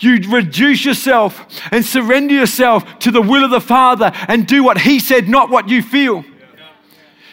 You 0.00 0.18
reduce 0.30 0.84
yourself 0.84 1.46
and 1.70 1.84
surrender 1.84 2.34
yourself 2.34 2.98
to 3.00 3.10
the 3.10 3.20
will 3.20 3.44
of 3.44 3.50
the 3.50 3.60
Father 3.60 4.10
and 4.28 4.46
do 4.46 4.64
what 4.64 4.80
He 4.80 4.98
said, 4.98 5.28
not 5.28 5.50
what 5.50 5.68
you 5.68 5.82
feel. 5.82 6.24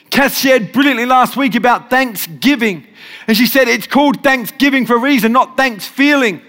Kath 0.10 0.38
shared 0.38 0.72
brilliantly 0.74 1.06
last 1.06 1.38
week 1.38 1.56
about 1.56 1.90
thanksgiving. 1.90 2.86
And 3.26 3.36
she 3.36 3.46
said 3.46 3.68
it's 3.68 3.88
called 3.88 4.22
thanksgiving 4.22 4.86
for 4.86 4.96
a 4.96 5.00
reason, 5.00 5.32
not 5.32 5.58
thanks 5.58 5.88
feeling. 5.88 6.42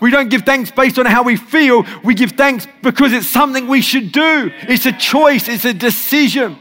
We 0.00 0.10
don't 0.10 0.28
give 0.28 0.42
thanks 0.42 0.70
based 0.70 0.98
on 0.98 1.06
how 1.06 1.22
we 1.22 1.36
feel. 1.36 1.86
We 2.02 2.14
give 2.14 2.32
thanks 2.32 2.66
because 2.82 3.14
it's 3.14 3.26
something 3.26 3.68
we 3.68 3.80
should 3.80 4.12
do. 4.12 4.50
It's 4.62 4.84
a 4.84 4.92
choice, 4.92 5.48
it's 5.48 5.64
a 5.64 5.72
decision. 5.72 6.58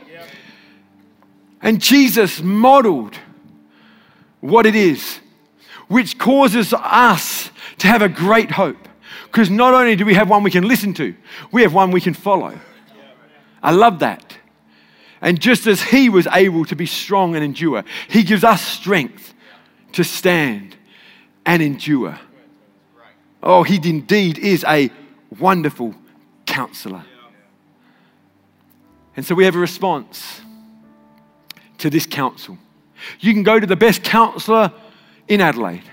And 1.62 1.82
Jesus 1.82 2.42
modeled 2.42 3.18
what 4.40 4.66
it 4.66 4.76
is, 4.76 5.20
which 5.88 6.18
causes 6.18 6.74
us 6.74 7.50
to 7.84 7.90
have 7.90 8.02
a 8.02 8.08
great 8.08 8.50
hope. 8.50 8.88
Because 9.26 9.50
not 9.50 9.74
only 9.74 9.98
do 9.98 10.06
we 10.06 10.14
have 10.14 10.30
one 10.30 10.42
we 10.42 10.52
can 10.52 10.66
listen 10.66 10.94
to, 10.94 11.14
we 11.52 11.64
have 11.64 11.74
one 11.74 11.92
we 11.92 12.00
can 12.00 12.14
follow. 12.14 12.58
I 13.62 13.72
love 13.72 14.00
that. 14.00 14.38
And 15.20 15.40
just 15.40 15.68
as 15.68 15.82
he 15.82 16.08
was 16.08 16.26
able 16.28 16.64
to 16.66 16.78
be 16.78 16.86
strong 16.86 17.36
and 17.36 17.44
endure, 17.44 17.84
he 18.08 18.24
gives 18.24 18.46
us 18.46 18.62
strength 18.62 19.34
to 19.92 20.06
stand 20.06 20.78
and 21.46 21.62
endure. 21.62 22.18
Oh, 23.42 23.64
he 23.64 23.76
indeed 23.84 24.40
is 24.40 24.64
a 24.64 24.90
wonderful 25.38 25.94
counselor. 26.46 27.04
And 29.18 29.26
so 29.26 29.36
we 29.36 29.44
have 29.44 29.56
a 29.58 29.60
response 29.60 30.40
to 31.80 31.90
this 31.90 32.06
counsel. 32.06 32.58
You 33.20 33.34
can 33.34 33.44
go 33.44 33.60
to 33.60 33.68
the 33.68 33.76
best 33.76 34.04
counselor 34.04 34.72
in 35.28 35.42
Adelaide. 35.42 35.84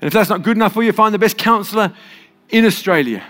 And 0.00 0.06
if 0.06 0.12
that's 0.12 0.28
not 0.28 0.42
good 0.42 0.56
enough 0.56 0.74
for 0.74 0.82
you, 0.82 0.92
find 0.92 1.14
the 1.14 1.18
best 1.18 1.38
counselor 1.38 1.94
in 2.50 2.64
Australia. 2.64 3.24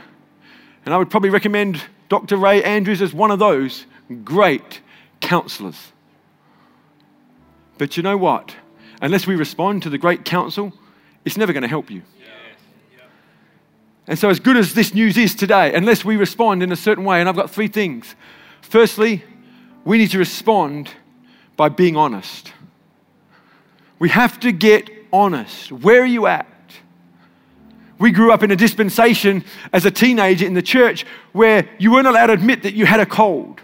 And 0.84 0.94
I 0.94 0.98
would 0.98 1.10
probably 1.10 1.30
recommend 1.30 1.82
Dr. 2.08 2.36
Ray 2.36 2.62
Andrews 2.62 3.02
as 3.02 3.12
one 3.12 3.30
of 3.30 3.38
those 3.38 3.86
great 4.24 4.80
counselors. 5.20 5.92
But 7.78 7.96
you 7.96 8.02
know 8.02 8.16
what? 8.16 8.54
Unless 9.02 9.26
we 9.26 9.36
respond 9.36 9.82
to 9.82 9.90
the 9.90 9.98
great 9.98 10.24
counsel, 10.24 10.72
it's 11.24 11.36
never 11.36 11.52
going 11.52 11.62
to 11.62 11.68
help 11.68 11.90
you. 11.90 12.02
And 14.08 14.18
so, 14.18 14.30
as 14.30 14.38
good 14.38 14.56
as 14.56 14.72
this 14.72 14.94
news 14.94 15.16
is 15.18 15.34
today, 15.34 15.74
unless 15.74 16.04
we 16.04 16.16
respond 16.16 16.62
in 16.62 16.70
a 16.70 16.76
certain 16.76 17.04
way, 17.04 17.18
and 17.18 17.28
I've 17.28 17.34
got 17.34 17.50
three 17.50 17.66
things. 17.66 18.14
Firstly, 18.60 19.24
we 19.84 19.98
need 19.98 20.10
to 20.12 20.18
respond 20.18 20.90
by 21.56 21.68
being 21.68 21.96
honest. 21.96 22.52
We 23.98 24.08
have 24.10 24.38
to 24.40 24.52
get 24.52 24.90
honest. 25.12 25.72
Where 25.72 26.02
are 26.02 26.06
you 26.06 26.26
at? 26.26 26.46
We 27.98 28.10
grew 28.10 28.32
up 28.32 28.42
in 28.42 28.50
a 28.50 28.56
dispensation 28.56 29.44
as 29.72 29.86
a 29.86 29.90
teenager 29.90 30.44
in 30.46 30.54
the 30.54 30.62
church 30.62 31.06
where 31.32 31.68
you 31.78 31.92
weren't 31.92 32.06
allowed 32.06 32.26
to 32.26 32.34
admit 32.34 32.62
that 32.62 32.74
you 32.74 32.86
had 32.86 33.00
a 33.00 33.06
cold. 33.06 33.60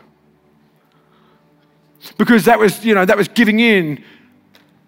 Because 2.18 2.46
that 2.46 2.58
was, 2.58 2.84
you 2.84 2.94
know, 2.94 3.04
that 3.04 3.16
was 3.16 3.28
giving 3.28 3.60
in 3.60 4.02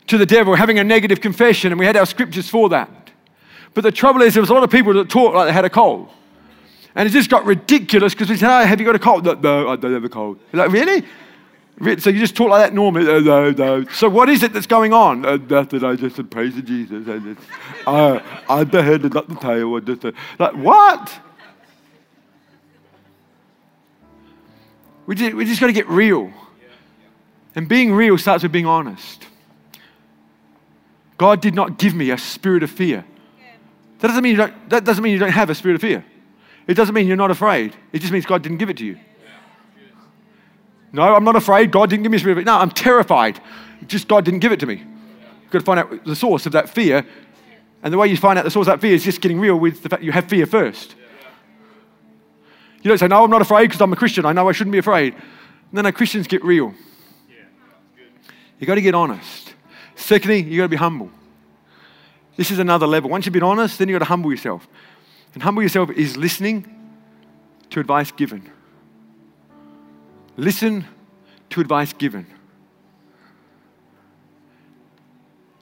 to 0.06 0.18
the 0.18 0.26
devil, 0.26 0.54
having 0.54 0.78
a 0.78 0.84
negative 0.84 1.20
confession, 1.20 1.72
and 1.72 1.78
we 1.78 1.86
had 1.86 1.96
our 1.96 2.06
scriptures 2.06 2.48
for 2.48 2.68
that. 2.70 3.10
But 3.74 3.82
the 3.82 3.92
trouble 3.92 4.22
is, 4.22 4.34
there 4.34 4.40
was 4.40 4.50
a 4.50 4.54
lot 4.54 4.62
of 4.62 4.70
people 4.70 4.94
that 4.94 5.08
talked 5.08 5.34
like 5.34 5.48
they 5.48 5.52
had 5.52 5.64
a 5.64 5.70
cold. 5.70 6.08
And 6.94 7.08
it 7.08 7.12
just 7.12 7.28
got 7.28 7.44
ridiculous 7.44 8.14
because 8.14 8.28
we 8.28 8.36
said, 8.36 8.48
Oh, 8.48 8.64
have 8.64 8.78
you 8.80 8.86
got 8.86 8.94
a 8.94 9.00
cold? 9.00 9.24
No, 9.24 9.34
no 9.34 9.68
I 9.68 9.76
don't 9.76 9.92
have 9.92 10.04
a 10.04 10.08
cold. 10.08 10.38
Like, 10.52 10.70
really? 10.70 11.04
So 11.80 12.10
you 12.10 12.20
just 12.20 12.36
talk 12.36 12.50
like 12.50 12.68
that 12.68 12.74
normally. 12.74 13.10
Uh, 13.10 13.18
no, 13.20 13.50
no. 13.50 13.84
So 13.88 14.08
what 14.08 14.28
is 14.28 14.44
it 14.44 14.52
that's 14.52 14.66
going 14.66 14.92
on? 14.92 15.26
Uh, 15.26 15.36
nothing. 15.36 15.84
I 15.84 15.96
just 15.96 16.16
said 16.16 16.30
praise 16.30 16.54
to 16.54 16.62
Jesus. 16.62 17.06
And 17.08 17.36
it's, 17.36 17.44
uh, 17.84 18.20
I'm 18.48 18.70
the 18.70 18.82
head 18.82 19.02
and 19.02 19.12
not 19.12 19.28
the 19.28 19.34
tail. 19.34 19.76
And 19.76 19.86
just, 19.86 20.04
uh, 20.04 20.12
like 20.38 20.54
what? 20.54 21.20
We 25.06 25.16
just, 25.16 25.34
we 25.34 25.44
just 25.44 25.60
got 25.60 25.66
to 25.66 25.72
get 25.72 25.88
real. 25.88 26.32
And 27.56 27.68
being 27.68 27.92
real 27.92 28.18
starts 28.18 28.44
with 28.44 28.52
being 28.52 28.66
honest. 28.66 29.26
God 31.18 31.40
did 31.40 31.54
not 31.54 31.78
give 31.78 31.94
me 31.94 32.10
a 32.10 32.18
spirit 32.18 32.62
of 32.62 32.70
fear. 32.70 33.04
That 33.98 34.08
doesn't 34.08 34.22
mean 34.22 34.32
you 34.32 34.38
don't, 34.38 34.70
that 34.70 34.84
doesn't 34.84 35.02
mean 35.02 35.12
you 35.12 35.18
don't 35.18 35.30
have 35.30 35.50
a 35.50 35.54
spirit 35.54 35.74
of 35.76 35.80
fear. 35.80 36.04
It 36.66 36.74
doesn't 36.74 36.94
mean 36.94 37.06
you're 37.06 37.16
not 37.16 37.30
afraid. 37.30 37.74
It 37.92 37.98
just 37.98 38.12
means 38.12 38.26
God 38.26 38.42
didn't 38.42 38.58
give 38.58 38.70
it 38.70 38.76
to 38.78 38.84
you. 38.84 38.98
No, 40.94 41.02
I'm 41.02 41.24
not 41.24 41.34
afraid. 41.34 41.72
God 41.72 41.90
didn't 41.90 42.04
give 42.04 42.12
me 42.12 42.16
a 42.16 42.18
spirit 42.20 42.38
of 42.38 42.44
fear. 42.44 42.44
No, 42.44 42.56
I'm 42.56 42.70
terrified. 42.70 43.40
Just 43.88 44.06
God 44.06 44.24
didn't 44.24 44.38
give 44.38 44.52
it 44.52 44.60
to 44.60 44.66
me. 44.66 44.76
You've 44.76 45.50
got 45.50 45.58
to 45.58 45.64
find 45.64 45.80
out 45.80 46.04
the 46.04 46.14
source 46.14 46.46
of 46.46 46.52
that 46.52 46.68
fear. 46.68 47.04
And 47.82 47.92
the 47.92 47.98
way 47.98 48.06
you 48.06 48.16
find 48.16 48.38
out 48.38 48.44
the 48.44 48.50
source 48.52 48.68
of 48.68 48.74
that 48.74 48.80
fear 48.80 48.94
is 48.94 49.02
just 49.02 49.20
getting 49.20 49.40
real 49.40 49.56
with 49.56 49.82
the 49.82 49.88
fact 49.88 50.04
you 50.04 50.12
have 50.12 50.26
fear 50.26 50.46
first. 50.46 50.94
You 52.80 52.90
don't 52.90 52.98
say, 52.98 53.08
No, 53.08 53.24
I'm 53.24 53.30
not 53.30 53.42
afraid 53.42 53.66
because 53.66 53.80
I'm 53.80 53.92
a 53.92 53.96
Christian. 53.96 54.24
I 54.24 54.32
know 54.32 54.48
I 54.48 54.52
shouldn't 54.52 54.70
be 54.70 54.78
afraid. 54.78 55.16
No, 55.72 55.82
no, 55.82 55.90
Christians 55.90 56.28
get 56.28 56.44
real. 56.44 56.72
You've 58.60 58.68
got 58.68 58.76
to 58.76 58.80
get 58.80 58.94
honest. 58.94 59.52
Secondly, 59.96 60.44
you've 60.44 60.58
got 60.58 60.66
to 60.66 60.68
be 60.68 60.76
humble. 60.76 61.10
This 62.36 62.52
is 62.52 62.60
another 62.60 62.86
level. 62.86 63.10
Once 63.10 63.26
you've 63.26 63.32
been 63.32 63.42
honest, 63.42 63.80
then 63.80 63.88
you've 63.88 63.96
got 63.96 64.04
to 64.04 64.08
humble 64.08 64.30
yourself. 64.30 64.68
And 65.34 65.42
humble 65.42 65.60
yourself 65.60 65.90
is 65.90 66.16
listening 66.16 66.72
to 67.70 67.80
advice 67.80 68.12
given. 68.12 68.48
Listen 70.36 70.84
to 71.50 71.60
advice 71.60 71.92
given. 71.92 72.26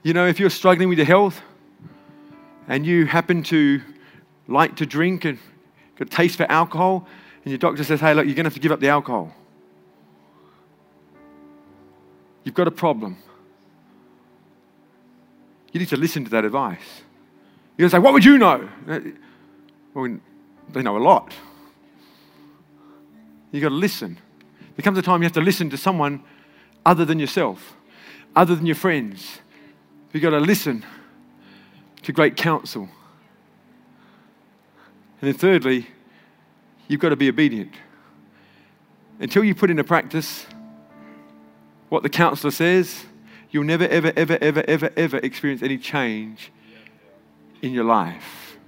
You 0.02 0.14
know, 0.14 0.26
if 0.26 0.40
you're 0.40 0.50
struggling 0.50 0.88
with 0.88 0.98
your 0.98 1.06
health 1.06 1.42
and 2.66 2.84
you 2.86 3.06
happen 3.06 3.42
to 3.44 3.80
like 4.48 4.76
to 4.76 4.86
drink 4.86 5.24
and 5.24 5.38
got 5.96 6.08
a 6.08 6.10
taste 6.10 6.36
for 6.36 6.50
alcohol, 6.50 7.06
and 7.44 7.50
your 7.50 7.58
doctor 7.58 7.84
says, 7.84 8.00
hey, 8.00 8.14
look, 8.14 8.26
you're 8.26 8.34
going 8.34 8.44
to 8.44 8.48
have 8.48 8.54
to 8.54 8.60
give 8.60 8.72
up 8.72 8.80
the 8.80 8.88
alcohol. 8.88 9.34
You've 12.44 12.54
got 12.54 12.66
a 12.66 12.72
problem. 12.72 13.16
You 15.72 15.80
need 15.80 15.88
to 15.88 15.96
listen 15.96 16.24
to 16.24 16.30
that 16.30 16.44
advice. 16.44 17.02
You're 17.76 17.88
going 17.88 17.90
to 17.90 17.96
say, 17.96 17.98
what 17.98 18.12
would 18.12 18.24
you 18.24 18.38
know? 18.38 18.68
Uh, 18.88 19.00
well, 19.94 20.18
they 20.70 20.82
know 20.82 20.96
a 20.96 20.98
lot. 20.98 21.32
You've 23.50 23.62
got 23.62 23.68
to 23.68 23.74
listen. 23.74 24.18
There 24.76 24.82
comes 24.82 24.98
a 24.98 25.02
time 25.02 25.22
you 25.22 25.26
have 25.26 25.32
to 25.32 25.40
listen 25.40 25.70
to 25.70 25.76
someone 25.76 26.22
other 26.84 27.04
than 27.04 27.18
yourself, 27.18 27.76
other 28.34 28.54
than 28.54 28.66
your 28.66 28.76
friends. 28.76 29.40
You've 30.12 30.22
got 30.22 30.30
to 30.30 30.40
listen 30.40 30.84
to 32.02 32.12
great 32.12 32.36
counsel. 32.36 32.88
And 35.20 35.28
then, 35.28 35.34
thirdly, 35.34 35.86
you've 36.88 37.00
got 37.00 37.10
to 37.10 37.16
be 37.16 37.28
obedient. 37.28 37.72
Until 39.18 39.44
you 39.44 39.54
put 39.54 39.70
into 39.70 39.84
practice 39.84 40.46
what 41.88 42.02
the 42.02 42.08
counselor 42.08 42.50
says, 42.50 43.04
you'll 43.50 43.64
never, 43.64 43.86
ever, 43.86 44.12
ever, 44.16 44.38
ever, 44.40 44.64
ever, 44.66 44.90
ever 44.96 45.18
experience 45.18 45.62
any 45.62 45.78
change 45.78 46.50
in 47.60 47.72
your 47.72 47.84
life. 47.84 48.58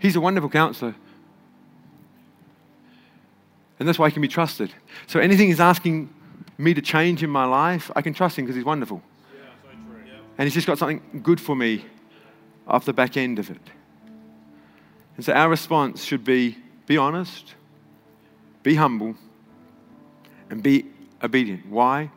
He's 0.00 0.16
a 0.16 0.20
wonderful 0.20 0.50
counselor. 0.50 0.94
And 3.78 3.88
that's 3.88 3.98
why 3.98 4.08
he 4.08 4.12
can 4.12 4.22
be 4.22 4.28
trusted. 4.28 4.72
So 5.06 5.20
anything 5.20 5.48
he's 5.48 5.60
asking 5.60 6.12
me 6.58 6.74
to 6.74 6.82
change 6.82 7.22
in 7.22 7.30
my 7.30 7.44
life, 7.44 7.90
I 7.96 8.02
can 8.02 8.14
trust 8.14 8.38
him 8.38 8.44
because 8.44 8.56
he's 8.56 8.64
wonderful. 8.64 9.02
Yeah, 9.34 9.50
so 9.62 9.68
yeah. 10.06 10.12
And 10.38 10.46
he's 10.46 10.54
just 10.54 10.66
got 10.66 10.78
something 10.78 11.20
good 11.22 11.40
for 11.40 11.56
me 11.56 11.84
off 12.66 12.84
the 12.84 12.92
back 12.92 13.16
end 13.16 13.38
of 13.38 13.50
it. 13.50 13.60
And 15.16 15.24
so 15.24 15.32
our 15.32 15.48
response 15.48 16.04
should 16.04 16.24
be 16.24 16.58
be 16.86 16.96
honest, 16.96 17.54
be 18.62 18.74
humble, 18.74 19.14
and 20.50 20.62
be 20.62 20.86
obedient. 21.22 21.66
Why? 21.66 22.10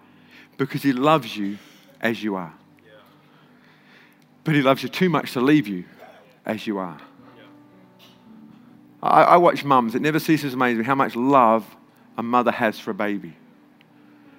Because 0.58 0.84
he 0.84 0.92
loves 0.92 1.38
you 1.38 1.58
as 2.02 2.22
you 2.22 2.36
are. 2.36 2.54
Yeah. 2.86 2.94
But 4.44 4.56
he 4.56 4.62
loves 4.62 4.84
you 4.84 4.90
too 4.90 5.10
much 5.10 5.34
to 5.34 5.42
leave 5.42 5.68
you 5.68 5.86
as 6.46 6.68
you 6.68 6.78
are. 6.80 7.00
I, 9.02 9.24
I 9.24 9.38
watch 9.38 9.64
mums. 9.64 9.96
It 9.96 10.02
never 10.02 10.20
ceases 10.20 10.52
to 10.52 10.56
amaze 10.56 10.78
me 10.78 10.84
how 10.84 10.96
much 10.96 11.16
love 11.16 11.76
a 12.18 12.24
mother 12.24 12.52
has 12.52 12.80
for 12.80 12.92
a 12.92 12.96
baby. 12.96 13.36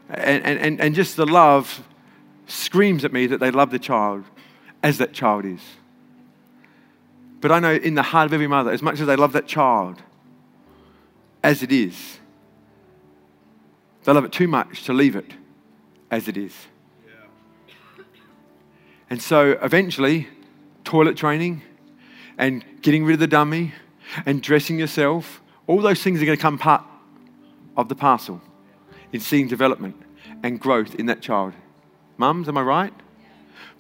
And, 0.09 0.45
and, 0.45 0.81
and 0.81 0.95
just 0.95 1.17
the 1.17 1.27
love 1.27 1.87
screams 2.47 3.05
at 3.05 3.13
me 3.13 3.27
that 3.27 3.41
they 3.41 3.51
love 3.51 3.71
the 3.71 3.79
child 3.79 4.25
as 4.83 4.99
that 4.99 5.13
child 5.13 5.45
is. 5.45 5.61
But 7.41 7.53
I 7.53 7.61
know 7.61 7.75
in 7.75 7.95
the 7.95 8.03
heart 8.03 8.27
of 8.27 8.33
every 8.33 8.47
mother, 8.47 8.71
as 8.71 8.83
much 8.83 9.01
as 9.01 9.07
they 9.07 9.17
love 9.17 9.33
that 9.33 9.47
child 9.47 10.03
as 11.43 11.63
it 11.63 11.71
is, 11.71 12.19
they 14.05 14.13
love 14.13 14.25
it 14.25 14.33
too 14.33 14.49
much 14.49 14.85
to 14.85 14.93
leave 14.93 15.15
it 15.15 15.33
as 16.11 16.27
it 16.27 16.37
is. 16.37 16.55
And 19.11 19.23
so 19.23 19.53
eventually, 19.63 20.29
toilet 20.85 21.17
training 21.17 21.63
and 22.37 22.65
getting 22.83 23.05
rid 23.05 23.15
of 23.15 23.21
the 23.21 23.27
dummy 23.27 23.73
and 24.27 24.43
dressing 24.43 24.79
yourself, 24.79 25.43
all 25.67 25.81
those 25.81 26.03
things 26.03 26.21
are 26.23 26.25
going 26.25 26.37
to 26.37 26.43
come 26.43 26.59
part 26.59 26.85
of 27.77 27.89
the 27.89 27.95
parcel. 27.95 28.41
in 29.13 29.21
seeing 29.21 29.49
development 29.49 29.97
and 30.43 30.61
growth 30.61 30.95
in 30.97 31.07
that 31.07 31.23
child. 31.23 31.55
Mums, 32.19 32.49
am 32.49 32.59
I 32.59 32.63
right? 32.63 32.93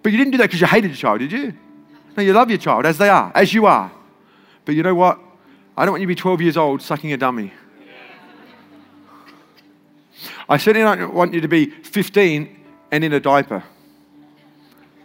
But 0.03 0.13
you 0.13 0.19
didn't 0.19 0.33
do 0.33 0.39
that 0.39 0.45
because 0.45 0.61
you 0.61 0.67
hated 0.67 0.89
your 0.89 0.97
child, 0.97 1.21
did 1.21 1.33
you? 1.33 1.53
No, 2.17 2.23
you 2.23 2.33
love 2.33 2.49
your 2.49 2.59
child 2.59 2.87
as 2.87 2.99
they 2.99 3.09
are, 3.09 3.31
as 3.35 3.53
you 3.53 3.67
are. 3.67 3.91
But 4.65 4.75
you 4.75 4.83
know 4.83 4.95
what? 4.95 5.19
I 5.77 5.85
don't 5.85 5.93
want 5.93 6.01
you 6.01 6.07
to 6.07 6.15
be 6.15 6.21
12 6.21 6.41
years 6.41 6.57
old 6.57 6.83
sucking 6.83 7.13
a 7.13 7.17
dummy. 7.17 7.53
I 10.49 10.57
certainly 10.57 10.97
don't 10.97 11.15
want 11.15 11.35
you 11.35 11.41
to 11.41 11.49
be 11.49 11.67
15 11.67 12.65
and 12.91 13.05
in 13.05 13.13
a 13.13 13.21
diaper. 13.21 13.63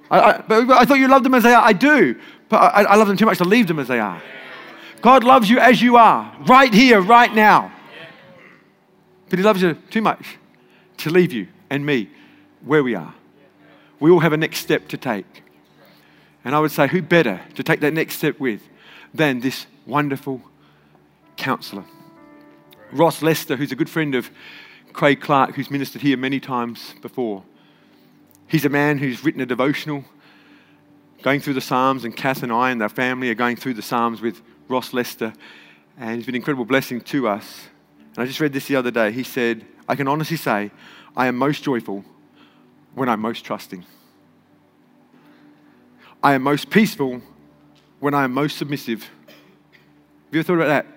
I, 0.10 0.20
I, 0.20 0.42
but 0.42 0.70
I 0.72 0.86
thought 0.86 1.00
you 1.00 1.08
loved 1.08 1.26
them 1.26 1.34
as 1.34 1.44
they 1.44 1.54
are. 1.54 1.64
I 1.64 1.74
do, 1.74 2.16
but 2.50 2.58
I, 2.58 2.84
I 2.84 2.96
love 2.96 3.08
them 3.08 3.18
too 3.18 3.26
much 3.26 3.40
to 3.40 3.44
leave 3.44 3.68
them 3.68 3.80
as 3.80 3.88
they 3.88 4.00
are. 4.00 4.22
God 5.04 5.26
loves 5.26 5.50
you 5.50 5.60
as 5.60 5.82
you 5.82 5.98
are, 5.98 6.34
right 6.46 6.74
here, 6.74 7.02
right 7.02 7.32
now. 7.36 7.74
But 9.30 9.38
He 9.38 9.44
loves 9.44 9.62
you 9.62 9.74
too 9.90 10.02
much 10.02 10.38
to 10.98 11.10
leave 11.10 11.34
you 11.34 11.50
and 11.70 11.86
me 11.86 12.10
where 12.64 12.82
we 12.82 12.96
are. 12.96 13.14
We 14.00 14.12
all 14.12 14.22
have 14.22 14.32
a 14.32 14.38
next 14.38 14.60
step 14.60 14.88
to 14.88 14.98
take. 14.98 15.44
And 16.46 16.56
I 16.56 16.60
would 16.62 16.72
say, 16.72 16.88
who 16.88 17.02
better 17.02 17.42
to 17.56 17.64
take 17.64 17.82
that 17.82 17.94
next 17.94 18.16
step 18.16 18.40
with 18.40 18.62
than 19.14 19.42
this 19.42 19.66
wonderful 19.86 20.42
counselor? 21.36 21.84
Ross 22.94 23.22
Lester, 23.22 23.58
who's 23.58 23.74
a 23.74 23.76
good 23.76 23.90
friend 23.90 24.16
of 24.16 24.32
Craig 24.94 25.20
Clark, 25.20 25.56
who's 25.56 25.70
ministered 25.70 26.02
here 26.02 26.16
many 26.16 26.40
times 26.40 26.96
before. 27.02 27.44
He's 28.48 28.64
a 28.64 28.70
man 28.70 29.00
who's 29.00 29.22
written 29.22 29.42
a 29.42 29.46
devotional 29.46 30.06
going 31.24 31.42
through 31.42 31.56
the 31.56 31.62
Psalms, 31.62 32.06
and 32.06 32.16
Kath 32.16 32.42
and 32.42 32.54
I 32.54 32.72
and 32.72 32.82
our 32.82 32.90
family 32.90 33.30
are 33.30 33.36
going 33.36 33.58
through 33.58 33.74
the 33.74 33.82
Psalms 33.82 34.22
with 34.22 34.42
Ross 34.74 34.92
Lester, 34.92 35.34
and 35.98 36.16
he's 36.16 36.26
been 36.26 36.34
an 36.34 36.42
incredible 36.42 36.66
blessing 36.66 37.00
to 37.02 37.28
us. 37.28 37.68
And 38.16 38.24
I 38.24 38.26
just 38.26 38.40
read 38.40 38.52
this 38.54 38.68
the 38.68 38.76
other 38.76 38.90
day. 38.90 39.12
He 39.12 39.24
said, 39.24 39.64
I 39.88 39.96
can 39.96 40.08
honestly 40.08 40.36
say, 40.36 40.72
I 41.16 41.28
am 41.28 41.38
most 41.38 41.64
joyful 41.64 42.04
when 42.96 43.08
I'm 43.08 43.22
most 43.22 43.46
trusting. 43.46 43.86
I 46.24 46.34
am 46.34 46.42
most 46.42 46.72
peaceful 46.72 47.22
when 48.00 48.16
I 48.16 48.24
am 48.24 48.34
most 48.34 48.58
submissive. 48.58 49.04
Have 49.04 50.32
you 50.32 50.40
ever 50.40 50.48
thought 50.48 50.56
about 50.56 50.68
that? 50.68 50.88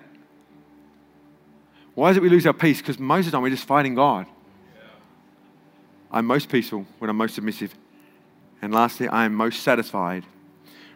Why 1.93 2.09
is 2.09 2.17
it 2.17 2.23
we 2.23 2.29
lose 2.29 2.47
our 2.47 2.53
peace? 2.53 2.79
Because 2.79 2.97
most 2.97 3.25
of 3.25 3.31
the 3.31 3.31
time 3.35 3.43
we're 3.43 3.49
just 3.49 3.65
fighting 3.65 3.93
God. 3.93 4.25
I'm 6.11 6.25
most 6.25 6.49
peaceful 6.49 6.85
when 6.97 7.09
I'm 7.09 7.17
most 7.17 7.35
submissive. 7.35 7.75
And 8.61 8.73
lastly, 8.73 9.07
I 9.07 9.25
am 9.25 9.35
most 9.35 9.61
satisfied 9.61 10.23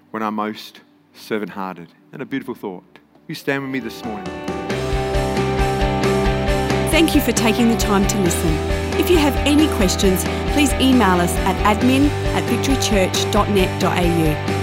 when 0.09 0.23
I'm 0.23 0.33
most 0.33 0.81
servant 1.13 1.51
hearted. 1.51 1.89
And 2.11 2.21
a 2.21 2.25
beautiful 2.25 2.55
thought. 2.55 2.99
You 3.27 3.35
stand 3.35 3.63
with 3.63 3.71
me 3.71 3.79
this 3.79 4.03
morning. 4.03 4.25
Thank 6.91 7.15
you 7.15 7.21
for 7.21 7.31
taking 7.31 7.69
the 7.69 7.77
time 7.77 8.05
to 8.07 8.19
listen. 8.19 8.51
If 8.99 9.09
you 9.09 9.17
have 9.17 9.33
any 9.47 9.69
questions, 9.77 10.25
please 10.53 10.73
email 10.73 11.21
us 11.21 11.33
at 11.37 11.55
admin 11.65 12.09
at 12.35 12.43
victorychurch.net.au. 12.43 14.60